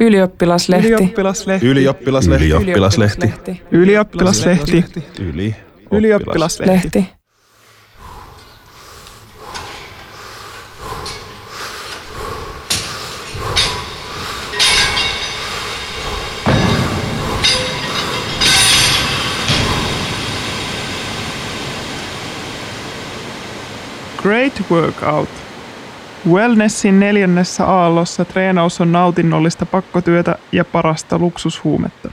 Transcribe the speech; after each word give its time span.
Ylioppilaslehti. 0.00 0.86
Ylioppilaslehti. 0.88 1.66
Ylioppilaslehti. 1.66 2.46
Ylioppilaslehti. 2.46 3.62
Ylioppilaslehti. 3.72 4.84
Yli. 5.20 5.56
Ylioppilaslehti. 5.92 6.72
Lehti. 6.72 7.08
Great 24.22 24.70
workout. 24.70 25.45
Wellnessin 26.30 27.00
neljännessä 27.00 27.66
aallossa 27.66 28.24
treenaus 28.24 28.80
on 28.80 28.92
nautinnollista 28.92 29.66
pakkotyötä 29.66 30.38
ja 30.52 30.64
parasta 30.64 31.18
luksushuumetta. 31.18 32.10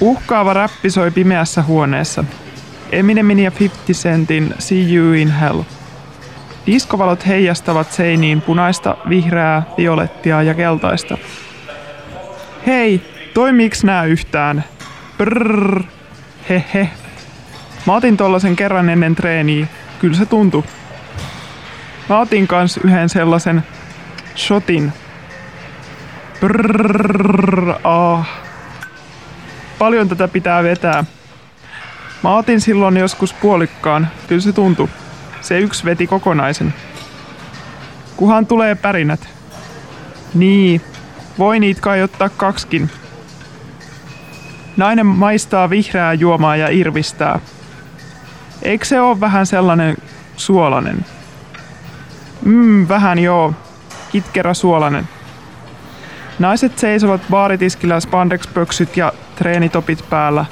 Uhkaava 0.00 0.52
räppi 0.52 0.90
soi 0.90 1.10
pimeässä 1.10 1.62
huoneessa. 1.62 2.24
Eminemin 2.92 3.38
ja 3.38 3.52
50 3.60 3.92
Centin 3.92 4.54
See 4.58 4.94
You 4.94 5.12
in 5.12 5.30
Hell. 5.30 5.62
Diskovalot 6.66 7.26
heijastavat 7.26 7.92
seiniin 7.92 8.40
punaista, 8.40 8.96
vihreää, 9.08 9.62
violettia 9.78 10.42
ja 10.42 10.54
keltaista. 10.54 11.18
Hei, 12.66 13.02
toimiiks 13.34 13.84
nää 13.84 14.04
yhtään? 14.04 14.64
Brrr. 15.18 15.82
Hehe. 16.48 16.90
Mä 17.88 17.94
otin 17.94 18.16
tollasen 18.16 18.56
kerran 18.56 18.88
ennen 18.88 19.14
treeniä. 19.14 19.66
Kyllä 19.98 20.16
se 20.16 20.26
tuntui. 20.26 20.64
Mä 22.08 22.18
otin 22.18 22.48
kans 22.48 22.76
yhden 22.76 23.08
sellaisen 23.08 23.62
shotin. 24.36 24.92
Brrrr, 26.40 27.74
ah. 27.84 28.28
Paljon 29.78 30.08
tätä 30.08 30.28
pitää 30.28 30.62
vetää. 30.62 31.04
Mä 32.22 32.36
otin 32.36 32.60
silloin 32.60 32.96
joskus 32.96 33.32
puolikkaan. 33.32 34.08
Kyllä 34.26 34.40
se 34.40 34.52
tuntui. 34.52 34.88
Se 35.40 35.58
yksi 35.58 35.84
veti 35.84 36.06
kokonaisen. 36.06 36.74
Kuhan 38.16 38.46
tulee 38.46 38.74
pärinät. 38.74 39.28
Niin, 40.34 40.80
voi 41.38 41.60
niitä 41.60 41.80
kai 41.80 42.02
ottaa 42.02 42.28
kaksikin. 42.28 42.90
Nainen 44.76 45.06
maistaa 45.06 45.70
vihreää 45.70 46.14
juomaa 46.14 46.56
ja 46.56 46.68
irvistää. 46.68 47.40
Eikö 48.62 48.84
se 48.84 49.00
ole 49.00 49.20
vähän 49.20 49.46
sellainen 49.46 49.96
suolainen? 50.36 51.04
Mmm, 52.44 52.88
vähän 52.88 53.18
joo. 53.18 53.54
Kitkerä 54.12 54.54
suolainen. 54.54 55.08
Naiset 56.38 56.78
seisovat 56.78 57.20
baaritiskillä 57.30 58.00
spandex-pöksyt 58.00 58.96
ja 58.96 59.12
treenitopit 59.36 60.04
päällä. 60.10 60.44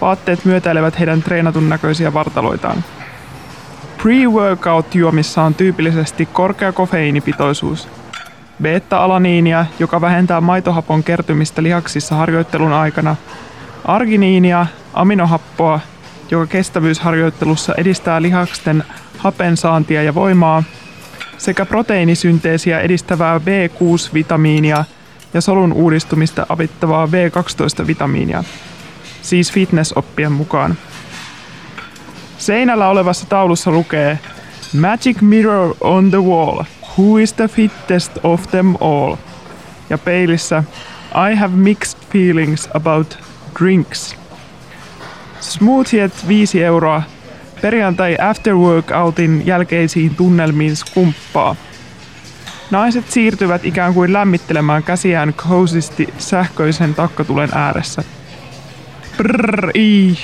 Vaatteet 0.00 0.44
myötäilevät 0.44 0.98
heidän 0.98 1.22
treenatun 1.22 1.68
näköisiä 1.68 2.12
vartaloitaan. 2.12 2.84
Pre-workout 3.98 4.94
juomissa 4.94 5.42
on 5.42 5.54
tyypillisesti 5.54 6.26
korkea 6.26 6.72
kofeiinipitoisuus. 6.72 7.88
Beta-alaniinia, 8.62 9.66
joka 9.78 10.00
vähentää 10.00 10.40
maitohapon 10.40 11.02
kertymistä 11.02 11.62
lihaksissa 11.62 12.14
harjoittelun 12.14 12.72
aikana. 12.72 13.16
Arginiinia, 13.84 14.66
aminohappoa, 14.94 15.80
joka 16.32 16.46
kestävyysharjoittelussa 16.46 17.74
edistää 17.74 18.22
lihaksten 18.22 18.84
hapensaantia 19.18 20.02
ja 20.02 20.14
voimaa, 20.14 20.62
sekä 21.38 21.66
proteiinisynteesiä 21.66 22.80
edistävää 22.80 23.38
B6-vitamiinia 23.38 24.84
ja 25.34 25.40
solun 25.40 25.72
uudistumista 25.72 26.46
avittavaa 26.48 27.06
B12-vitamiinia, 27.06 28.44
siis 29.22 29.52
fitnessoppien 29.52 30.32
mukaan. 30.32 30.76
Seinällä 32.38 32.88
olevassa 32.88 33.26
taulussa 33.26 33.70
lukee 33.70 34.18
Magic 34.80 35.20
Mirror 35.20 35.74
on 35.80 36.10
the 36.10 36.22
wall, 36.22 36.64
who 36.98 37.18
is 37.18 37.32
the 37.32 37.48
fittest 37.48 38.12
of 38.22 38.50
them 38.50 38.74
all? 38.80 39.16
Ja 39.90 39.98
peilissä 39.98 40.64
I 41.32 41.34
have 41.34 41.56
mixed 41.56 41.98
feelings 42.12 42.68
about 42.74 43.18
drinks. 43.60 44.21
Smoothiet 45.42 46.28
5 46.28 46.64
euroa. 46.64 47.02
Perjantai 47.62 48.16
after 48.20 48.54
workoutin 48.54 49.42
jälkeisiin 49.46 50.14
tunnelmiin 50.14 50.76
skumppaa. 50.76 51.56
Naiset 52.70 53.10
siirtyvät 53.10 53.64
ikään 53.64 53.94
kuin 53.94 54.12
lämmittelemään 54.12 54.82
käsiään 54.82 55.34
cozisti 55.34 56.14
sähköisen 56.18 56.94
takkatulen 56.94 57.48
ääressä. 57.54 58.02
Brrr, 59.16 59.70
ii. 59.74 60.18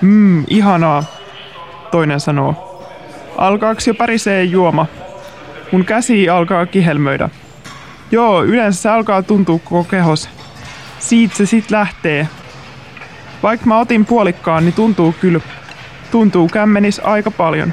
Mmm, 0.00 0.44
ihanaa, 0.48 1.04
toinen 1.90 2.20
sanoo. 2.20 2.84
Alkaaks 3.36 3.86
jo 3.86 3.94
pärisee 3.94 4.44
juoma? 4.44 4.86
Mun 5.72 5.84
käsi 5.84 6.28
alkaa 6.28 6.66
kihelmöidä. 6.66 7.28
Joo, 8.10 8.44
yleensä 8.44 8.82
se 8.82 8.88
alkaa 8.88 9.22
tuntua 9.22 9.58
koko 9.58 9.84
kehos. 9.84 10.28
Siitä 10.98 11.36
se 11.36 11.46
sit 11.46 11.70
lähtee, 11.70 12.28
vaikka 13.42 13.66
mä 13.66 13.78
otin 13.78 14.06
puolikkaan, 14.06 14.64
niin 14.64 14.74
tuntuu 14.74 15.14
kyllä, 15.20 15.40
tuntuu 16.10 16.48
kämmenis 16.48 17.00
aika 17.04 17.30
paljon. 17.30 17.72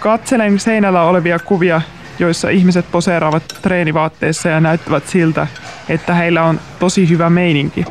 Katselen 0.00 0.58
seinällä 0.58 1.02
olevia 1.02 1.38
kuvia, 1.38 1.80
joissa 2.18 2.48
ihmiset 2.48 2.86
poseeraavat 2.92 3.42
treenivaatteissa 3.62 4.48
ja 4.48 4.60
näyttävät 4.60 5.08
siltä, 5.08 5.46
että 5.88 6.14
heillä 6.14 6.42
on 6.42 6.60
tosi 6.78 7.08
hyvä 7.08 7.30
meininki. 7.30 7.84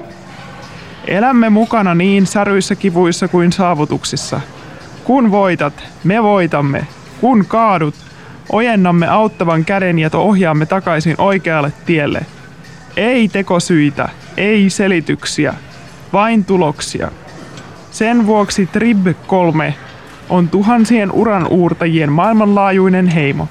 Elämme 1.08 1.50
mukana 1.50 1.96
niin 1.96 2.28
säryissä 2.28 2.76
kivuissa 2.76 3.28
kuin 3.28 3.52
saavutuksissa. 3.52 4.42
Kun 5.04 5.32
voitat, 5.32 5.84
me 6.04 6.24
voitamme. 6.24 6.88
Kun 7.22 7.46
kaadut, 7.46 7.96
ojennamme 8.52 9.08
auttavan 9.08 9.66
käden 9.66 10.00
ja 10.00 10.10
ohjaamme 10.14 10.66
takaisin 10.66 11.16
oikealle 11.18 11.74
tielle. 11.86 12.26
Ei 12.98 13.28
tekosyitä, 13.28 14.10
ei 14.38 14.70
selityksiä, 14.70 15.54
vain 16.14 16.46
tuloksia. 16.46 17.12
Sen 17.92 18.28
vuoksi 18.28 18.66
Trib 18.66 19.08
3 19.28 19.74
on 20.30 20.50
tuhansien 20.50 21.12
uran 21.12 21.48
uurtajien 21.48 22.12
maailmanlaajuinen 22.12 23.08
heimo. 23.08 23.48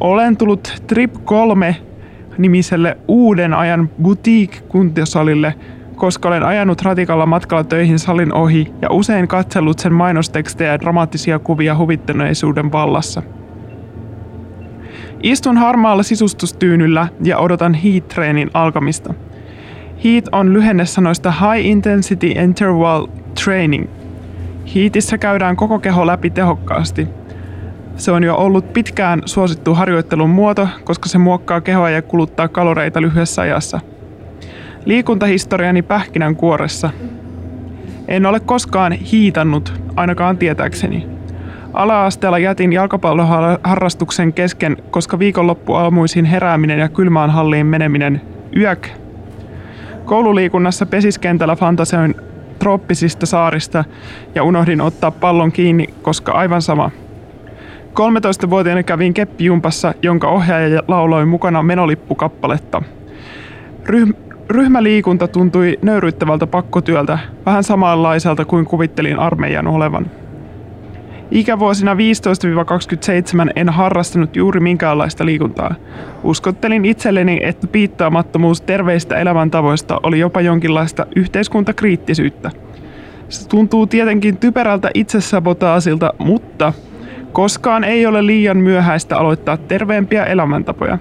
Olen 0.00 0.36
tullut 0.36 0.82
Trip 0.86 1.14
3 1.24 1.76
nimiselle 2.38 2.98
uuden 3.08 3.54
ajan 3.54 3.90
boutique-kuntosalille, 4.02 5.54
koska 5.96 6.28
olen 6.28 6.42
ajanut 6.42 6.82
ratikalla 6.82 7.26
matkalla 7.26 7.64
töihin 7.64 7.98
salin 7.98 8.34
ohi 8.34 8.72
ja 8.82 8.90
usein 8.90 9.28
katsellut 9.28 9.78
sen 9.78 9.92
mainostekstejä 9.92 10.72
ja 10.72 10.80
dramaattisia 10.80 11.38
kuvia 11.38 11.76
huvittuneisuuden 11.76 12.72
vallassa. 12.72 13.22
Istun 15.22 15.56
harmaalla 15.56 16.02
sisustustyynyllä 16.02 17.08
ja 17.22 17.38
odotan 17.38 17.74
heat-treenin 17.74 18.50
alkamista– 18.54 19.14
HEAT 20.04 20.28
on 20.32 20.52
lyhenne 20.52 20.86
sanoista 20.86 21.30
High 21.32 21.66
Intensity 21.66 22.26
Interval 22.26 23.06
Training. 23.44 23.88
HEATissä 24.74 25.18
käydään 25.18 25.56
koko 25.56 25.78
keho 25.78 26.06
läpi 26.06 26.30
tehokkaasti. 26.30 27.08
Se 27.96 28.12
on 28.12 28.24
jo 28.24 28.36
ollut 28.36 28.72
pitkään 28.72 29.22
suosittu 29.24 29.74
harjoittelun 29.74 30.30
muoto, 30.30 30.68
koska 30.84 31.08
se 31.08 31.18
muokkaa 31.18 31.60
kehoa 31.60 31.90
ja 31.90 32.02
kuluttaa 32.02 32.48
kaloreita 32.48 33.00
lyhyessä 33.00 33.42
ajassa. 33.42 33.80
Liikuntahistoriani 34.84 35.82
pähkinän 35.82 36.36
kuoressa. 36.36 36.90
En 38.08 38.26
ole 38.26 38.40
koskaan 38.40 38.92
hiitannut, 38.92 39.80
ainakaan 39.96 40.38
tietääkseni. 40.38 41.06
Ala-asteella 41.72 42.38
jätin 42.38 42.72
jalkapalloharrastuksen 42.72 44.32
kesken, 44.32 44.76
koska 44.90 45.18
viikonloppuaamuisin 45.18 46.24
herääminen 46.24 46.78
ja 46.78 46.88
kylmään 46.88 47.30
halliin 47.30 47.66
meneminen 47.66 48.20
yök 48.56 48.88
Koululiikunnassa 50.04 50.86
pesiskentällä 50.86 51.56
fantaseoin 51.56 52.14
trooppisista 52.58 53.26
saarista 53.26 53.84
ja 54.34 54.44
unohdin 54.44 54.80
ottaa 54.80 55.10
pallon 55.10 55.52
kiinni, 55.52 55.86
koska 56.02 56.32
aivan 56.32 56.62
sama. 56.62 56.90
13-vuotiaana 57.94 58.82
kävin 58.82 59.14
keppijumpassa, 59.14 59.94
jonka 60.02 60.28
ohjaaja 60.28 60.82
lauloi 60.88 61.26
mukana 61.26 61.62
menolippukappaletta. 61.62 62.82
Ryh- 63.86 64.16
ryhmäliikunta 64.48 65.28
tuntui 65.28 65.78
nöyryyttävältä 65.82 66.46
pakkotyöltä, 66.46 67.18
vähän 67.46 67.64
samanlaiselta 67.64 68.44
kuin 68.44 68.64
kuvittelin 68.64 69.18
armeijan 69.18 69.66
olevan. 69.66 70.06
Ikävuosina 71.30 71.94
15-27 71.94 71.96
en 73.56 73.68
harrastanut 73.68 74.36
juuri 74.36 74.60
minkäänlaista 74.60 75.26
liikuntaa. 75.26 75.74
Uskottelin 76.22 76.84
itselleni, 76.84 77.40
että 77.42 77.66
piittaamattomuus 77.66 78.60
terveistä 78.60 79.16
elämäntavoista 79.16 80.00
oli 80.02 80.18
jopa 80.18 80.40
jonkinlaista 80.40 81.06
yhteiskuntakriittisyyttä. 81.16 82.50
Se 83.28 83.48
tuntuu 83.48 83.86
tietenkin 83.86 84.36
typerältä 84.36 84.90
itsesabotaasilta, 84.94 86.14
mutta 86.18 86.72
Koskaan 87.34 87.84
ei 87.84 88.06
ole 88.06 88.26
liian 88.26 88.56
myöhäistä 88.56 89.16
aloittaa 89.16 89.56
terveempiä 89.56 90.24
elämäntapoja. 90.24 90.98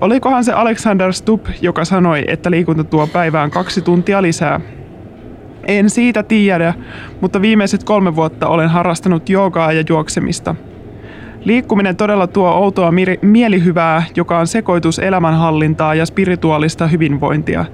Olikohan 0.00 0.44
se 0.44 0.52
Alexander 0.52 1.12
Stubb, 1.12 1.46
joka 1.60 1.84
sanoi, 1.84 2.24
että 2.26 2.50
liikunta 2.50 2.84
tuo 2.84 3.06
päivään 3.06 3.50
kaksi 3.50 3.80
tuntia 3.80 4.22
lisää? 4.22 4.60
En 5.66 5.90
siitä 5.90 6.22
tiedä, 6.22 6.74
mutta 7.20 7.42
viimeiset 7.42 7.84
kolme 7.84 8.16
vuotta 8.16 8.48
olen 8.48 8.68
harrastanut 8.68 9.28
joogaa 9.28 9.72
ja 9.72 9.84
juoksemista. 9.88 10.54
Liikkuminen 11.44 11.96
todella 11.96 12.26
tuo 12.26 12.50
outoa 12.50 12.92
mielihyvää, 13.22 14.02
joka 14.16 14.38
on 14.38 14.46
sekoitus 14.46 14.98
elämänhallintaa 14.98 15.94
ja 15.94 16.06
spirituaalista 16.06 16.86
hyvinvointia. 16.86 17.64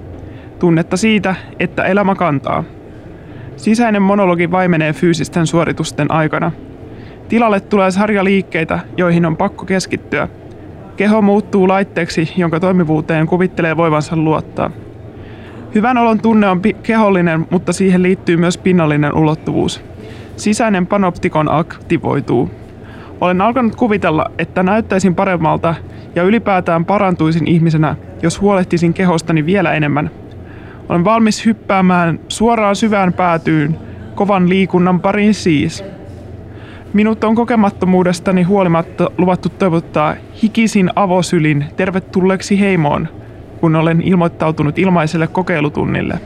Tunnetta 0.59 0.97
siitä, 0.97 1.35
että 1.59 1.83
elämä 1.83 2.15
kantaa. 2.15 2.63
Sisäinen 3.55 4.01
monologi 4.01 4.51
vaimenee 4.51 4.93
fyysisten 4.93 5.47
suoritusten 5.47 6.11
aikana. 6.11 6.51
Tilalle 7.29 7.59
tulee 7.59 7.91
sarja 7.91 8.23
liikkeitä, 8.23 8.79
joihin 8.97 9.25
on 9.25 9.37
pakko 9.37 9.65
keskittyä. 9.65 10.27
Keho 10.97 11.21
muuttuu 11.21 11.67
laitteeksi, 11.67 12.33
jonka 12.37 12.59
toimivuuteen 12.59 13.27
kuvittelee 13.27 13.77
voivansa 13.77 14.15
luottaa. 14.15 14.71
Hyvän 15.75 15.97
olon 15.97 16.21
tunne 16.21 16.47
on 16.47 16.61
kehollinen, 16.83 17.47
mutta 17.49 17.73
siihen 17.73 18.03
liittyy 18.03 18.37
myös 18.37 18.57
pinnallinen 18.57 19.17
ulottuvuus. 19.17 19.83
Sisäinen 20.35 20.87
panoptikon 20.87 21.51
aktivoituu. 21.51 22.51
Olen 23.21 23.41
alkanut 23.41 23.75
kuvitella, 23.75 24.25
että 24.37 24.63
näyttäisin 24.63 25.15
paremmalta 25.15 25.75
ja 26.15 26.23
ylipäätään 26.23 26.85
parantuisin 26.85 27.47
ihmisenä, 27.47 27.95
jos 28.21 28.41
huolehtisin 28.41 28.93
kehostani 28.93 29.45
vielä 29.45 29.73
enemmän. 29.73 30.11
Olen 30.89 31.03
valmis 31.03 31.45
hyppäämään 31.45 32.19
suoraan 32.27 32.75
syvään 32.75 33.13
päätyyn, 33.13 33.77
kovan 34.15 34.49
liikunnan 34.49 34.99
pariin 34.99 35.33
siis. 35.33 35.83
Minut 36.93 37.23
on 37.23 37.35
kokemattomuudestani 37.35 38.43
huolimatta 38.43 39.11
luvattu 39.17 39.49
toivottaa 39.49 40.15
hikisin 40.43 40.89
avosylin 40.95 41.65
tervetulleeksi 41.77 42.59
heimoon, 42.59 43.07
kun 43.61 43.75
olen 43.75 44.01
ilmoittautunut 44.01 44.79
ilmaiselle 44.79 45.27
kokeilutunnille. 45.27 46.19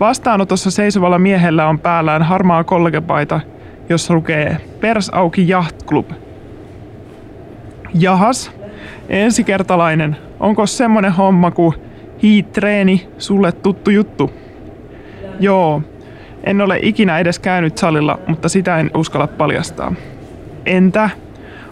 Vastaanotossa 0.00 0.70
seisovalla 0.70 1.18
miehellä 1.18 1.68
on 1.68 1.78
päällään 1.78 2.22
harmaa 2.22 2.64
kollegepaita, 2.64 3.40
jossa 3.88 4.14
lukee 4.14 4.56
Pers 4.80 5.10
auki 5.10 5.50
Yacht 5.50 5.76
Club. 5.86 6.10
Jahas, 7.94 8.52
ensikertalainen, 9.08 10.16
onko 10.40 10.66
semmonen 10.66 11.12
homma 11.12 11.50
kuin 11.50 11.74
hiit-treeni 12.22 13.08
sulle 13.18 13.52
tuttu 13.52 13.90
juttu? 13.90 14.30
Joo, 15.40 15.82
en 16.44 16.60
ole 16.60 16.78
ikinä 16.82 17.18
edes 17.18 17.38
käynyt 17.38 17.78
salilla, 17.78 18.18
mutta 18.26 18.48
sitä 18.48 18.78
en 18.78 18.90
uskalla 18.94 19.26
paljastaa. 19.26 19.94
Entä? 20.66 21.10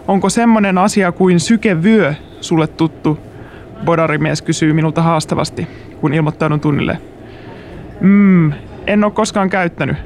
Onko 0.07 0.29
semmonen 0.29 0.77
asia 0.77 1.11
kuin 1.11 1.39
sykevyö 1.39 2.13
sulle 2.41 2.67
tuttu? 2.67 3.30
Bodarimies 3.85 4.41
kysyy 4.41 4.73
minulta 4.73 5.01
haastavasti, 5.01 5.67
kun 6.01 6.13
ilmoittaudun 6.13 6.59
tunnille. 6.59 6.97
Mmm, 8.01 8.53
en 8.87 9.03
ole 9.03 9.11
koskaan 9.11 9.49
käyttänyt. 9.49 9.97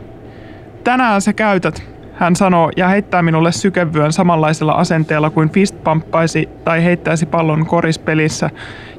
Tänään 0.83 1.22
sä 1.22 1.33
käytät, 1.33 1.83
hän 2.13 2.36
sanoo 2.36 2.72
ja 2.77 2.88
heittää 2.88 3.22
minulle 3.22 3.51
sykevyön 3.51 4.13
samanlaisella 4.13 4.72
asenteella 4.72 5.30
kuin 5.30 5.50
fist 5.50 5.83
pamppaisi 5.83 6.50
tai 6.63 6.83
heittäisi 6.83 7.25
pallon 7.25 7.66
korispelissä 7.66 8.50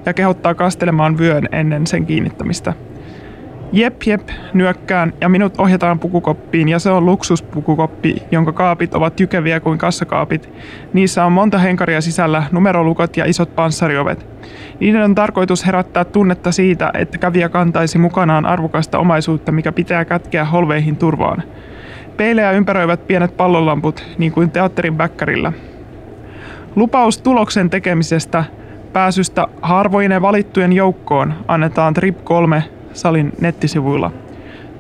ja 0.06 0.14
kehottaa 0.14 0.55
kastelemaan 0.55 1.19
vyön 1.19 1.49
ennen 1.52 1.87
sen 1.87 2.06
kiinnittämistä. 2.06 2.72
Jep, 3.72 4.02
jep, 4.06 4.28
nyökkään 4.54 5.12
ja 5.20 5.28
minut 5.28 5.60
ohjataan 5.60 5.98
pukukoppiin 5.98 6.68
ja 6.68 6.78
se 6.78 6.90
on 6.90 7.06
luksuspukukoppi, 7.06 8.22
jonka 8.30 8.52
kaapit 8.52 8.94
ovat 8.94 9.20
jykeviä 9.20 9.60
kuin 9.60 9.78
kassakaapit. 9.78 10.50
Niissä 10.92 11.24
on 11.24 11.32
monta 11.32 11.58
henkaria 11.58 12.00
sisällä, 12.00 12.42
numerolukot 12.52 13.16
ja 13.16 13.24
isot 13.24 13.54
panssariovet. 13.54 14.26
Niiden 14.80 15.02
on 15.02 15.14
tarkoitus 15.14 15.66
herättää 15.66 16.04
tunnetta 16.04 16.52
siitä, 16.52 16.90
että 16.94 17.18
kävijä 17.18 17.48
kantaisi 17.48 17.98
mukanaan 17.98 18.46
arvokasta 18.46 18.98
omaisuutta, 18.98 19.52
mikä 19.52 19.72
pitää 19.72 20.04
kätkeä 20.04 20.44
holveihin 20.44 20.96
turvaan. 20.96 21.42
Peilejä 22.16 22.50
ympäröivät 22.50 23.06
pienet 23.06 23.36
pallolamput, 23.36 24.04
niin 24.19 24.32
kuin 24.32 24.50
teatterin 24.50 24.98
väkkärillä. 24.98 25.52
Lupaus 26.76 27.19
tuloksen 27.19 27.70
tekemisestä, 27.70 28.44
pääsystä 28.92 29.46
harvoinen 29.62 30.22
valittujen 30.22 30.72
joukkoon 30.72 31.34
annetaan 31.48 31.94
Trip 31.94 32.24
3 32.24 32.64
salin 32.96 33.32
nettisivuilla. 33.40 34.12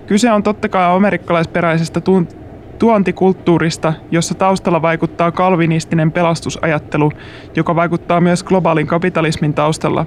Kyse 0.06 0.32
on 0.32 0.42
totta 0.42 0.68
kai 0.68 0.96
amerikkalaisperäisestä 0.96 2.00
tuontikulttuurista, 2.78 3.92
jossa 4.10 4.34
taustalla 4.34 4.82
vaikuttaa 4.82 5.32
kalvinistinen 5.32 6.12
pelastusajattelu, 6.12 7.12
joka 7.56 7.76
vaikuttaa 7.76 8.20
myös 8.20 8.44
globaalin 8.44 8.86
kapitalismin 8.86 9.54
taustalla. 9.54 10.06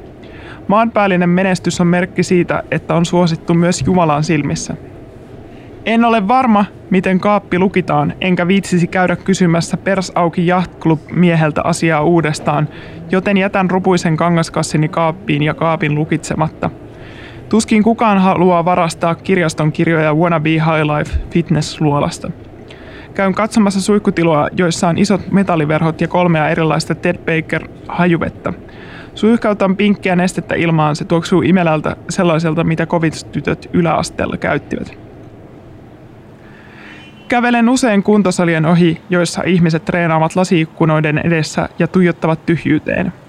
Maanpäällinen 0.67 1.29
menestys 1.29 1.81
on 1.81 1.88
merkki 1.88 2.23
siitä, 2.23 2.63
että 2.71 2.95
on 2.95 3.06
suosittu 3.06 3.53
myös 3.53 3.83
Jumalan 3.85 4.23
silmissä. 4.23 4.75
En 5.85 6.06
ole 6.06 6.27
varma, 6.27 6.65
miten 6.89 7.19
kaappi 7.19 7.59
lukitaan, 7.59 8.13
enkä 8.21 8.47
viitsisi 8.47 8.88
käydä 8.88 9.15
kysymässä 9.15 9.77
Pers 9.77 10.11
Auki 10.15 10.47
Yacht 10.47 10.79
Club 10.79 11.00
mieheltä 11.11 11.61
asiaa 11.63 12.03
uudestaan, 12.03 12.67
joten 13.11 13.38
jätän 13.38 13.69
rupuisen 13.69 14.17
kangaskassini 14.17 14.89
kaappiin 14.89 15.44
ja 15.44 15.53
kaapin 15.53 15.95
lukitsematta– 15.95 16.69
Tuskin 17.49 17.83
kukaan 17.83 18.17
haluaa 18.17 18.65
varastaa 18.65 19.15
kirjaston 19.15 19.71
kirjoja 19.71 20.13
Wannabe 20.13 20.49
High 20.49 20.83
Life 20.97 21.19
Fitness-luolasta. 21.31 22.31
Käyn 23.13 23.33
katsomassa 23.33 23.81
suihkutiloa, 23.81 24.47
joissa 24.57 24.87
on 24.87 24.97
isot 24.97 25.31
metalliverhot 25.31 26.01
ja 26.01 26.07
kolmea 26.07 26.49
erilaista 26.49 26.95
Ted 26.95 27.17
Baker 27.17 27.67
hajuvettä. 27.87 28.53
Suihkautan 29.15 29.75
pinkkiä 29.75 30.15
nestettä 30.15 30.55
ilmaan, 30.55 30.95
se 30.95 31.05
tuoksuu 31.05 31.41
imelältä 31.41 31.95
sellaiselta, 32.09 32.63
mitä 32.63 32.85
kovit-tytöt 32.85 33.69
yläasteella 33.73 34.37
käyttivät. 34.37 34.97
Kävelen 37.27 37.69
usein 37.69 38.03
kuntosalien 38.03 38.65
ohi, 38.65 39.01
joissa 39.09 39.43
ihmiset 39.45 39.85
treenaavat 39.85 40.35
lasiikkunoiden 40.35 41.17
edessä 41.17 41.69
ja 41.79 41.87
tuijottavat 41.87 42.45
tyhjyyteen– 42.45 43.13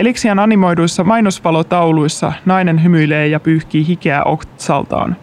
Eliksian 0.00 0.38
animoiduissa 0.38 1.04
mainosvalotauluissa 1.04 2.32
nainen 2.46 2.84
hymyilee 2.84 3.26
ja 3.26 3.40
pyyhkii 3.40 3.86
hikeä 3.86 4.24
oksaltaan. 4.24 5.16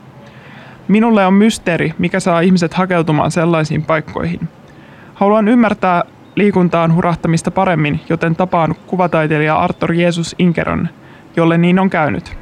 Minulle 0.88 1.26
on 1.26 1.34
mysteeri, 1.34 1.94
mikä 1.98 2.20
saa 2.20 2.40
ihmiset 2.40 2.74
hakeutumaan 2.74 3.32
sellaisiin 3.32 3.84
paikkoihin. 3.84 4.40
Haluan 5.14 5.48
ymmärtää 5.48 6.04
liikuntaan 6.36 6.96
hurahtamista 6.96 7.52
paremmin, 7.52 8.00
joten 8.10 8.36
tapaan 8.36 8.76
kuvataiteilija 8.88 9.56
Arthur 9.56 9.94
Jeesus 9.94 10.36
Inkeron, 10.40 10.90
jolle 11.36 11.58
niin 11.58 11.80
on 11.80 11.90
käynyt. 11.90 12.38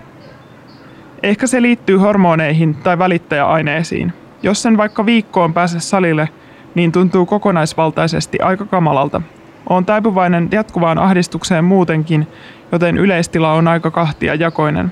Ehkä 1.24 1.48
se 1.48 1.62
liittyy 1.62 1.98
hormoneihin 1.98 2.75
tai 2.75 3.00
välittäjäaineisiin. 3.00 4.13
Jos 4.44 4.62
sen 4.62 4.77
vaikka 4.77 5.06
viikkoon 5.06 5.54
pääse 5.54 5.80
salille, 5.80 6.30
niin 6.75 6.92
tuntuu 6.92 7.25
kokonaisvaltaisesti 7.25 8.39
aika 8.39 8.65
kamalalta 8.65 9.22
on 9.70 9.86
taipuvainen 9.86 10.50
jatkuvaan 10.52 10.98
ahdistukseen 10.98 11.66
muutenkin, 11.66 12.28
joten 12.72 12.98
yleistila 12.98 13.54
on 13.54 13.68
aika 13.68 13.92
kahtia 13.92 14.36
jakoinen. 14.36 14.92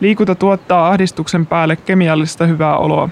Liikunta 0.00 0.34
tuottaa 0.34 0.88
ahdistuksen 0.88 1.46
päälle 1.46 1.76
kemiallista 1.76 2.46
hyvää 2.46 2.76
oloa. 2.76 3.08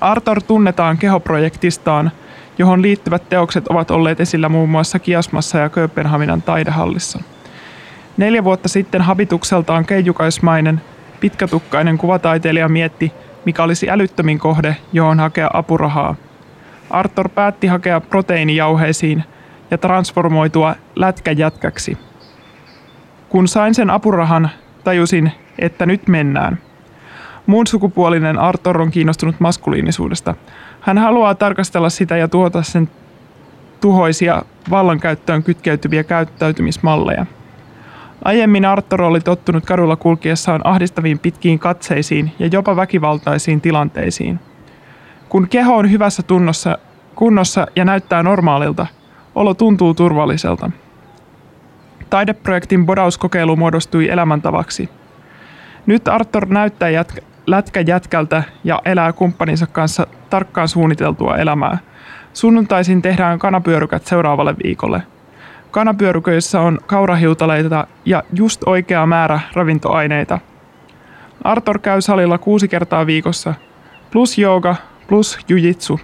Arthur 0.00 0.42
tunnetaan 0.42 0.98
kehoprojektistaan, 0.98 2.10
johon 2.58 2.82
liittyvät 2.82 3.28
teokset 3.28 3.68
ovat 3.68 3.90
olleet 3.90 4.20
esillä 4.20 4.48
muun 4.48 4.68
muassa 4.68 4.98
Kiasmassa 4.98 5.58
ja 5.58 5.68
Kööpenhaminan 5.68 6.42
taidehallissa. 6.42 7.18
Neljä 8.16 8.44
vuotta 8.44 8.68
sitten 8.68 9.02
habitukseltaan 9.02 9.86
keijukaismainen, 9.86 10.80
pitkätukkainen 11.20 11.98
kuvataiteilija 11.98 12.68
mietti, 12.68 13.12
mikä 13.44 13.62
olisi 13.62 13.90
älyttömin 13.90 14.38
kohde, 14.38 14.76
johon 14.92 15.20
hakea 15.20 15.50
apurahaa. 15.52 16.14
Arthur 16.90 17.28
päätti 17.28 17.66
hakea 17.66 18.00
proteiinijauheisiin– 18.00 19.24
ja 19.70 19.78
transformoitua 19.78 20.74
lätkäjätkäksi. 20.96 21.98
Kun 23.28 23.48
sain 23.48 23.74
sen 23.74 23.90
apurahan, 23.90 24.50
tajusin, 24.84 25.32
että 25.58 25.86
nyt 25.86 26.08
mennään. 26.08 26.58
Muun 27.46 27.66
sukupuolinen 27.66 28.38
Arthur 28.38 28.80
on 28.80 28.90
kiinnostunut 28.90 29.36
maskuliinisuudesta. 29.38 30.34
Hän 30.80 30.98
haluaa 30.98 31.34
tarkastella 31.34 31.90
sitä 31.90 32.16
ja 32.16 32.28
tuota 32.28 32.62
sen 32.62 32.90
tuhoisia 33.80 34.42
vallankäyttöön 34.70 35.42
kytkeytyviä 35.42 36.04
käyttäytymismalleja. 36.04 37.26
Aiemmin 38.24 38.64
Arthur 38.64 39.02
oli 39.02 39.20
tottunut 39.20 39.64
kadulla 39.64 39.96
kulkiessaan 39.96 40.60
ahdistaviin 40.64 41.18
pitkiin 41.18 41.58
katseisiin 41.58 42.32
ja 42.38 42.46
jopa 42.46 42.76
väkivaltaisiin 42.76 43.60
tilanteisiin. 43.60 44.40
Kun 45.28 45.48
keho 45.48 45.76
on 45.76 45.90
hyvässä 45.90 46.22
tunnossa, 46.22 46.78
kunnossa 47.14 47.66
ja 47.76 47.84
näyttää 47.84 48.22
normaalilta, 48.22 48.86
Olo 49.36 49.54
tuntuu 49.54 49.94
turvalliselta. 49.94 50.70
Taideprojektin 52.10 52.86
bodauskokeilu 52.86 53.56
muodostui 53.56 54.08
elämäntavaksi. 54.08 54.88
Nyt 55.86 56.08
Arthur 56.08 56.46
näyttää 56.46 56.88
jätkä, 56.88 57.20
lätkä 57.46 57.80
jätkältä 57.80 58.42
ja 58.64 58.82
elää 58.84 59.12
kumppaninsa 59.12 59.66
kanssa 59.66 60.06
tarkkaan 60.30 60.68
suunniteltua 60.68 61.36
elämää. 61.36 61.78
Sunnuntaisin 62.32 63.02
tehdään 63.02 63.38
kanapyörykät 63.38 64.06
seuraavalle 64.06 64.54
viikolle. 64.64 65.02
Kanapyöryköissä 65.70 66.60
on 66.60 66.78
kaurahiutaleita 66.86 67.86
ja 68.04 68.22
just 68.32 68.62
oikea 68.66 69.06
määrä 69.06 69.40
ravintoaineita. 69.54 70.38
Arthur 71.44 71.78
käy 71.78 72.00
salilla 72.00 72.38
kuusi 72.38 72.68
kertaa 72.68 73.06
viikossa, 73.06 73.54
plus 74.12 74.38
jooga, 74.38 74.76
plus 75.08 75.38
jujitsu. 75.48 76.00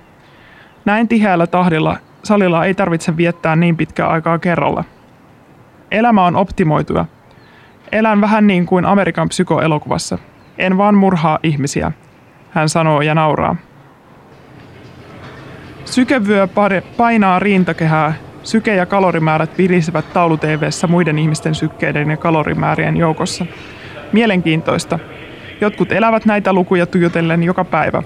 Näin 0.85 1.09
tiheällä 1.09 1.47
tahdilla 1.47 1.97
salilla 2.23 2.65
ei 2.65 2.75
tarvitse 2.75 3.17
viettää 3.17 3.57
niin 3.57 3.77
pitkää 3.77 4.09
aikaa 4.09 4.39
kerralla. 4.39 4.85
Elämä 5.91 6.27
on 6.27 6.37
optimoituja. 6.37 7.05
Elän 7.93 8.21
vähän 8.21 8.47
niin 8.47 8.67
kuin 8.67 8.85
Amerikan 8.85 9.29
psykoelokuvassa. 9.29 10.19
En 10.59 10.79
vaan 10.79 10.95
murhaa 10.95 11.39
ihmisiä, 11.43 11.93
hän 12.51 12.69
sanoo 12.69 13.01
ja 13.01 13.15
nauraa. 13.15 13.57
Sykevyö 15.85 16.49
painaa 16.97 17.39
rintakehää. 17.39 18.15
Syke- 18.43 18.77
ja 18.77 18.87
kalorimäärät 18.87 19.59
virisevät 19.59 20.13
taulu 20.13 20.39
muiden 20.89 21.19
ihmisten 21.19 21.55
sykkeiden 21.55 22.11
ja 22.11 22.17
kalorimäärien 22.17 22.97
joukossa. 22.97 23.47
Mielenkiintoista. 24.13 24.99
Jotkut 25.61 25.93
elävät 25.93 26.25
näitä 26.25 26.53
lukuja 26.53 26.87
tuijotellen 26.87 27.43
joka 27.43 27.65
päivä. 27.65 28.03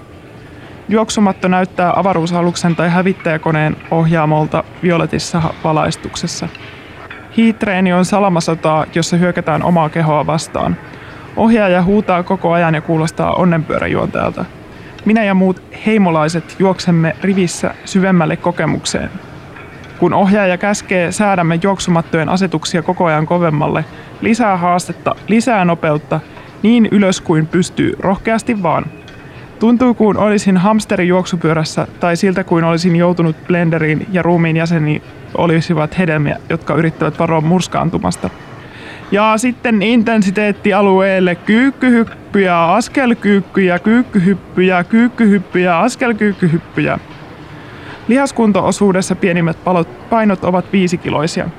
Juoksumatto 0.89 1.47
näyttää 1.47 1.93
avaruusaluksen 1.95 2.75
tai 2.75 2.89
hävittäjäkoneen 2.89 3.77
ohjaamolta 3.91 4.63
violetissa 4.83 5.41
valaistuksessa. 5.63 6.47
Hiitreeni 7.37 7.93
on 7.93 8.05
salamasotaa, 8.05 8.85
jossa 8.95 9.17
hyökätään 9.17 9.63
omaa 9.63 9.89
kehoa 9.89 10.25
vastaan. 10.25 10.75
Ohjaaja 11.35 11.83
huutaa 11.83 12.23
koko 12.23 12.51
ajan 12.51 12.75
ja 12.75 12.81
kuulostaa 12.81 13.33
onnenpyöräjuontajalta. 13.33 14.45
Minä 15.05 15.23
ja 15.23 15.33
muut 15.33 15.61
heimolaiset 15.85 16.55
juoksemme 16.59 17.15
rivissä 17.21 17.75
syvemmälle 17.85 18.35
kokemukseen. 18.35 19.09
Kun 19.99 20.13
ohjaaja 20.13 20.57
käskee, 20.57 21.11
säädämme 21.11 21.59
juoksumattojen 21.63 22.29
asetuksia 22.29 22.81
koko 22.81 23.05
ajan 23.05 23.25
kovemmalle. 23.25 23.85
Lisää 24.21 24.57
haastetta, 24.57 25.15
lisää 25.27 25.65
nopeutta, 25.65 26.19
niin 26.63 26.87
ylös 26.91 27.21
kuin 27.21 27.47
pystyy, 27.47 27.93
rohkeasti 27.99 28.63
vaan. 28.63 28.85
Tuntuu 29.59 29.93
kuin 29.93 30.17
olisin 30.17 30.57
hamsteri 30.57 31.07
juoksupyörässä 31.07 31.87
tai 31.99 32.15
siltä 32.17 32.43
kuin 32.43 32.63
olisin 32.63 32.95
joutunut 32.95 33.35
blenderiin 33.47 34.07
ja 34.11 34.21
ruumiin 34.21 34.57
jäseni 34.57 35.01
olisivat 35.37 35.97
hedelmiä, 35.97 36.37
jotka 36.49 36.75
yrittävät 36.75 37.19
varoa 37.19 37.41
murskaantumasta. 37.41 38.29
Ja 39.11 39.33
sitten 39.37 39.81
intensiteettialueelle 39.81 41.35
kyykkyhyppyjä, 41.35 42.63
askelkyykkyjä, 42.63 43.79
kyykkyhyppyjä, 43.79 44.83
kyykkyhyppyjä, 44.83 45.79
askelkyykkyhyppyjä. 45.79 46.99
Lihaskunto-osuudessa 48.07 49.15
pienimmät 49.15 49.63
palot, 49.63 50.09
painot 50.09 50.43
ovat 50.43 50.65
viisikiloisia. 50.73 51.49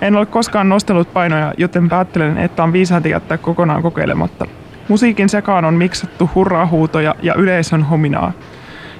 En 0.00 0.16
ole 0.16 0.26
koskaan 0.26 0.68
nostellut 0.68 1.12
painoja, 1.12 1.54
joten 1.58 1.88
päättelen, 1.88 2.38
että 2.38 2.62
on 2.62 2.72
viisainta 2.72 3.08
jättää 3.08 3.38
kokonaan 3.38 3.82
kokeilematta. 3.82 4.46
Musiikin 4.88 5.28
sekaan 5.28 5.64
on 5.64 5.74
miksattu 5.74 6.30
hurraahuutoja 6.34 7.14
ja 7.22 7.34
yleisön 7.34 7.82
hominaa. 7.82 8.32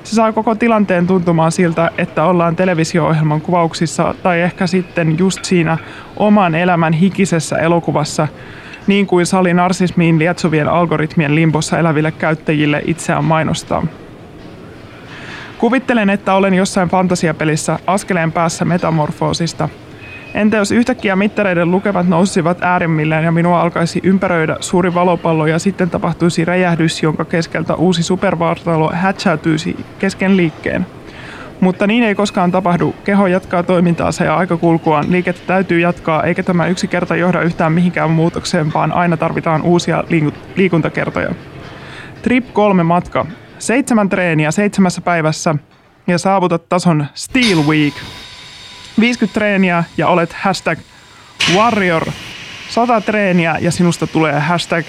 Se 0.04 0.14
saa 0.14 0.32
koko 0.32 0.54
tilanteen 0.54 1.06
tuntumaan 1.06 1.52
siltä, 1.52 1.90
että 1.98 2.24
ollaan 2.24 2.56
televisio-ohjelman 2.56 3.40
kuvauksissa 3.40 4.14
tai 4.22 4.40
ehkä 4.40 4.66
sitten 4.66 5.18
just 5.18 5.44
siinä 5.44 5.78
oman 6.16 6.54
elämän 6.54 6.92
hikisessä 6.92 7.56
elokuvassa, 7.56 8.28
niin 8.86 9.06
kuin 9.06 9.26
sali 9.26 9.54
narsismiin 9.54 10.18
lietsovien 10.18 10.68
algoritmien 10.68 11.34
limbossa 11.34 11.78
eläville 11.78 12.12
käyttäjille 12.12 12.82
itseään 12.86 13.24
mainostaa. 13.24 13.86
Kuvittelen, 15.58 16.10
että 16.10 16.34
olen 16.34 16.54
jossain 16.54 16.88
fantasiapelissä 16.88 17.78
askeleen 17.86 18.32
päässä 18.32 18.64
metamorfoosista– 18.64 19.68
Entä 20.34 20.56
jos 20.56 20.72
yhtäkkiä 20.72 21.16
mittareiden 21.16 21.70
lukevat 21.70 22.08
nousisivat 22.08 22.58
äärimmilleen 22.62 23.24
ja 23.24 23.32
minua 23.32 23.60
alkaisi 23.60 24.00
ympäröidä 24.02 24.56
suuri 24.60 24.94
valopallo 24.94 25.46
ja 25.46 25.58
sitten 25.58 25.90
tapahtuisi 25.90 26.44
räjähdys, 26.44 27.02
jonka 27.02 27.24
keskeltä 27.24 27.74
uusi 27.74 28.02
supervartalo 28.02 28.90
hätsäytyisi 28.94 29.76
kesken 29.98 30.36
liikkeen? 30.36 30.86
Mutta 31.60 31.86
niin 31.86 32.04
ei 32.04 32.14
koskaan 32.14 32.50
tapahdu. 32.50 32.94
Keho 33.04 33.26
jatkaa 33.26 33.62
toimintaansa 33.62 34.24
ja 34.24 34.36
aikakulkuaan. 34.36 35.12
Liikettä 35.12 35.42
täytyy 35.46 35.80
jatkaa, 35.80 36.22
eikä 36.22 36.42
tämä 36.42 36.66
yksi 36.66 36.88
kerta 36.88 37.16
johda 37.16 37.42
yhtään 37.42 37.72
mihinkään 37.72 38.10
muutokseen, 38.10 38.72
vaan 38.74 38.92
aina 38.92 39.16
tarvitaan 39.16 39.62
uusia 39.62 40.04
liikuntakertoja. 40.56 41.34
Trip 42.22 42.52
3 42.52 42.82
matka. 42.82 43.26
Seitsemän 43.58 44.08
treeniä 44.08 44.50
seitsemässä 44.50 45.00
päivässä 45.00 45.54
ja 46.06 46.18
saavutat 46.18 46.68
tason 46.68 47.06
Steel 47.14 47.58
Week. 47.68 47.94
50 49.00 49.34
treeniä 49.34 49.84
ja 49.96 50.08
olet 50.08 50.32
hashtag 50.32 50.78
warrior. 51.54 52.06
100 52.68 53.00
treeniä 53.00 53.56
ja 53.60 53.70
sinusta 53.70 54.06
tulee 54.06 54.40
hashtag 54.40 54.86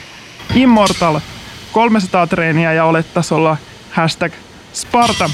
immortal. 0.55 1.19
300 1.71 2.27
treeniä 2.27 2.73
ja 2.73 2.85
olet 2.85 3.13
tasolla 3.13 3.57
hashtag 3.91 4.33
Sparta. 4.73 5.29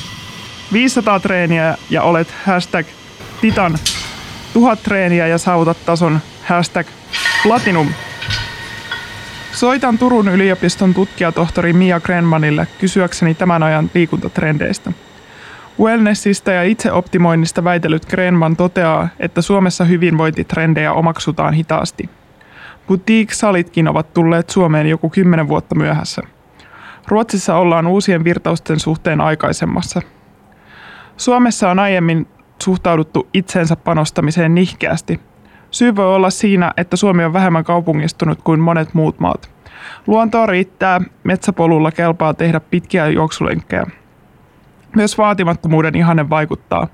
500 0.73 1.19
treeniä 1.19 1.77
ja 1.89 2.01
olet 2.01 2.33
hashtag 2.45 2.87
Titan. 3.41 3.77
1000 4.53 4.83
treeniä 4.83 5.27
ja 5.27 5.37
saavutat 5.37 5.77
tason 5.85 6.19
hashtag 6.43 6.87
Platinum. 7.43 7.87
Soitan 9.51 9.97
Turun 9.97 10.27
yliopiston 10.27 10.93
tutkijatohtori 10.93 11.73
Mia 11.73 11.99
Grenmanille 11.99 12.67
kysyäkseni 12.79 13.35
tämän 13.35 13.63
ajan 13.63 13.91
liikuntatrendeistä. 13.93 14.91
Wellnessista 15.81 16.51
ja 16.51 16.63
itseoptimoinnista 16.63 17.63
väitellyt 17.63 18.05
Grenman 18.05 18.55
toteaa, 18.55 19.07
että 19.19 19.41
Suomessa 19.41 19.85
hyvinvointitrendejä 19.85 20.93
omaksutaan 20.93 21.53
hitaasti. 21.53 22.09
Boutique-salitkin 22.87 23.87
ovat 23.87 24.13
tulleet 24.13 24.49
Suomeen 24.49 24.87
joku 24.87 25.09
kymmenen 25.09 25.47
vuotta 25.47 25.75
myöhässä. 25.75 26.21
Ruotsissa 27.07 27.55
ollaan 27.55 27.87
uusien 27.87 28.23
virtausten 28.23 28.79
suhteen 28.79 29.21
aikaisemmassa. 29.21 30.01
Suomessa 31.17 31.69
on 31.71 31.79
aiemmin 31.79 32.27
suhtauduttu 32.63 33.27
itsensä 33.33 33.75
panostamiseen 33.75 34.55
nihkeästi. 34.55 35.19
Syy 35.71 35.95
voi 35.95 36.15
olla 36.15 36.29
siinä, 36.29 36.73
että 36.77 36.97
Suomi 36.97 37.23
on 37.23 37.33
vähemmän 37.33 37.63
kaupungistunut 37.63 38.41
kuin 38.43 38.59
monet 38.59 38.93
muut 38.93 39.19
maat. 39.19 39.49
Luontoa 40.07 40.45
riittää, 40.45 41.01
metsäpolulla 41.23 41.91
kelpaa 41.91 42.33
tehdä 42.33 42.59
pitkiä 42.59 43.07
juoksulenkkejä– 43.07 43.85
myös 44.95 45.17
vaatimattomuuden 45.17 45.95
ihanne 45.95 46.29
vaikuttaa. 46.29 46.87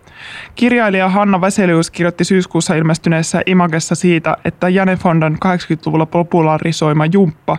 Kirjailija 0.55 1.09
Hanna 1.09 1.41
Veselius 1.41 1.91
kirjoitti 1.91 2.23
syyskuussa 2.23 2.75
ilmestyneessä 2.75 3.41
Imagessa 3.45 3.95
siitä, 3.95 4.37
että 4.45 4.69
Jane 4.69 4.95
Fondan 4.95 5.37
80-luvulla 5.45 6.05
popularisoima 6.05 7.05
jumppa 7.05 7.57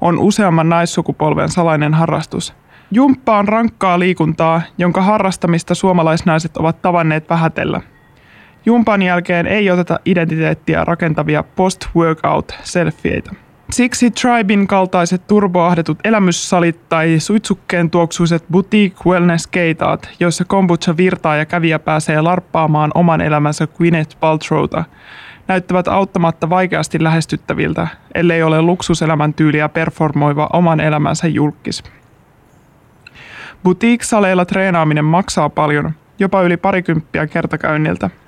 on 0.00 0.18
useamman 0.18 0.68
naissukupolven 0.68 1.48
salainen 1.48 1.94
harrastus. 1.94 2.54
Jumppa 2.90 3.38
on 3.38 3.48
rankkaa 3.48 3.98
liikuntaa, 3.98 4.62
jonka 4.78 5.02
harrastamista 5.02 5.74
suomalaisnaiset 5.74 6.56
ovat 6.56 6.82
tavanneet 6.82 7.30
vähätellä. 7.30 7.80
Jumpan 8.66 9.02
jälkeen 9.02 9.46
ei 9.46 9.70
oteta 9.70 10.00
identiteettiä 10.04 10.84
rakentavia 10.84 11.44
post-workout-selfieitä. 11.56 13.49
Siksi 13.72 14.10
Tribein 14.10 14.66
kaltaiset 14.66 15.26
turboahdetut 15.26 15.98
elämyssalit 16.04 16.88
tai 16.88 17.16
suitsukkeen 17.18 17.90
tuoksuiset 17.90 18.44
boutique 18.52 18.98
wellness 19.06 19.46
keitaat, 19.46 20.08
joissa 20.20 20.44
kombucha 20.44 20.96
virtaa 20.96 21.36
ja 21.36 21.46
kävijä 21.46 21.78
pääsee 21.78 22.20
larppaamaan 22.20 22.90
oman 22.94 23.20
elämänsä 23.20 23.66
Gwyneth 23.66 24.16
Paltrowta, 24.20 24.84
näyttävät 25.48 25.88
auttamatta 25.88 26.50
vaikeasti 26.50 27.04
lähestyttäviltä, 27.04 27.88
ellei 28.14 28.42
ole 28.42 28.62
luksuselämän 28.62 29.34
tyyliä 29.34 29.68
performoiva 29.68 30.48
oman 30.52 30.80
elämänsä 30.80 31.28
julkis. 31.28 31.84
Boutique-saleilla 33.64 34.44
treenaaminen 34.44 35.04
maksaa 35.04 35.48
paljon, 35.48 35.92
jopa 36.18 36.42
yli 36.42 36.56
parikymppiä 36.56 37.26
kertakäynniltä– 37.26 38.10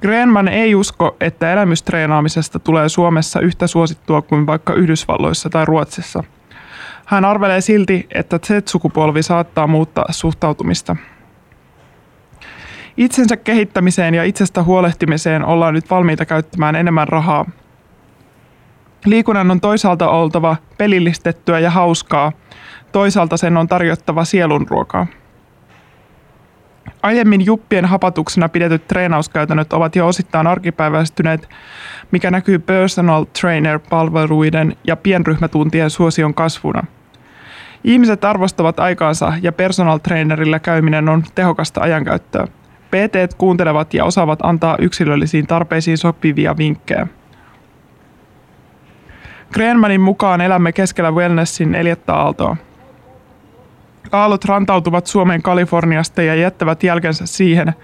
Grenman 0.00 0.48
ei 0.48 0.74
usko, 0.74 1.16
että 1.20 1.52
elämystreenaamisesta 1.52 2.58
tulee 2.58 2.88
Suomessa 2.88 3.40
yhtä 3.40 3.66
suosittua 3.66 4.22
kuin 4.22 4.46
vaikka 4.46 4.74
Yhdysvalloissa 4.74 5.50
tai 5.50 5.64
Ruotsissa. 5.64 6.24
Hän 7.06 7.24
arvelee 7.24 7.60
silti, 7.60 8.06
että 8.14 8.38
Z-sukupolvi 8.38 9.22
saattaa 9.22 9.66
muuttaa 9.66 10.04
suhtautumista. 10.10 10.96
Itsensä 12.96 13.36
kehittämiseen 13.36 14.14
ja 14.14 14.24
itsestä 14.24 14.62
huolehtimiseen 14.62 15.44
ollaan 15.44 15.74
nyt 15.74 15.90
valmiita 15.90 16.26
käyttämään 16.26 16.76
enemmän 16.76 17.08
rahaa. 17.08 17.44
Liikunnan 19.04 19.50
on 19.50 19.60
toisaalta 19.60 20.08
oltava 20.08 20.56
pelillistettyä 20.78 21.58
ja 21.58 21.70
hauskaa, 21.70 22.32
toisaalta 22.92 23.36
sen 23.36 23.56
on 23.56 23.68
tarjottava 23.68 24.24
sielunruokaa. 24.24 25.06
Aiemmin 27.08 27.46
juppien 27.46 27.84
hapatuksena 27.84 28.48
pidetyt 28.48 28.88
treenauskäytännöt 28.88 29.72
ovat 29.72 29.96
jo 29.96 30.06
osittain 30.06 30.46
arkipäiväistyneet, 30.46 31.48
mikä 32.10 32.30
näkyy 32.30 32.58
personal 32.58 33.24
trainer-palveluiden 33.40 34.76
ja 34.84 34.96
pienryhmätuntien 34.96 35.90
suosion 35.90 36.34
kasvuna. 36.34 36.82
Ihmiset 37.84 38.24
arvostavat 38.24 38.80
aikaansa 38.80 39.32
ja 39.42 39.52
personal 39.52 39.98
trainerilla 39.98 40.58
käyminen 40.58 41.08
on 41.08 41.22
tehokasta 41.34 41.80
ajankäyttöä. 41.80 42.46
PT 42.90 43.34
kuuntelevat 43.38 43.94
ja 43.94 44.04
osaavat 44.04 44.38
antaa 44.42 44.76
yksilöllisiin 44.80 45.46
tarpeisiin 45.46 45.98
sopivia 45.98 46.56
vinkkejä. 46.56 47.06
Grenmanin 49.52 50.00
mukaan 50.00 50.40
elämme 50.40 50.72
keskellä 50.72 51.12
wellnessin 51.12 51.72
neljättä 51.72 52.14
aaltoa. 52.14 52.56
Aallot 54.12 54.44
rantautuvat 54.44 55.06
Suomen 55.06 55.42
Kaliforniasta 55.42 56.22
ja 56.22 56.34
jättävät 56.34 56.82
jälkensä 56.82 57.26
siihen, 57.26 57.74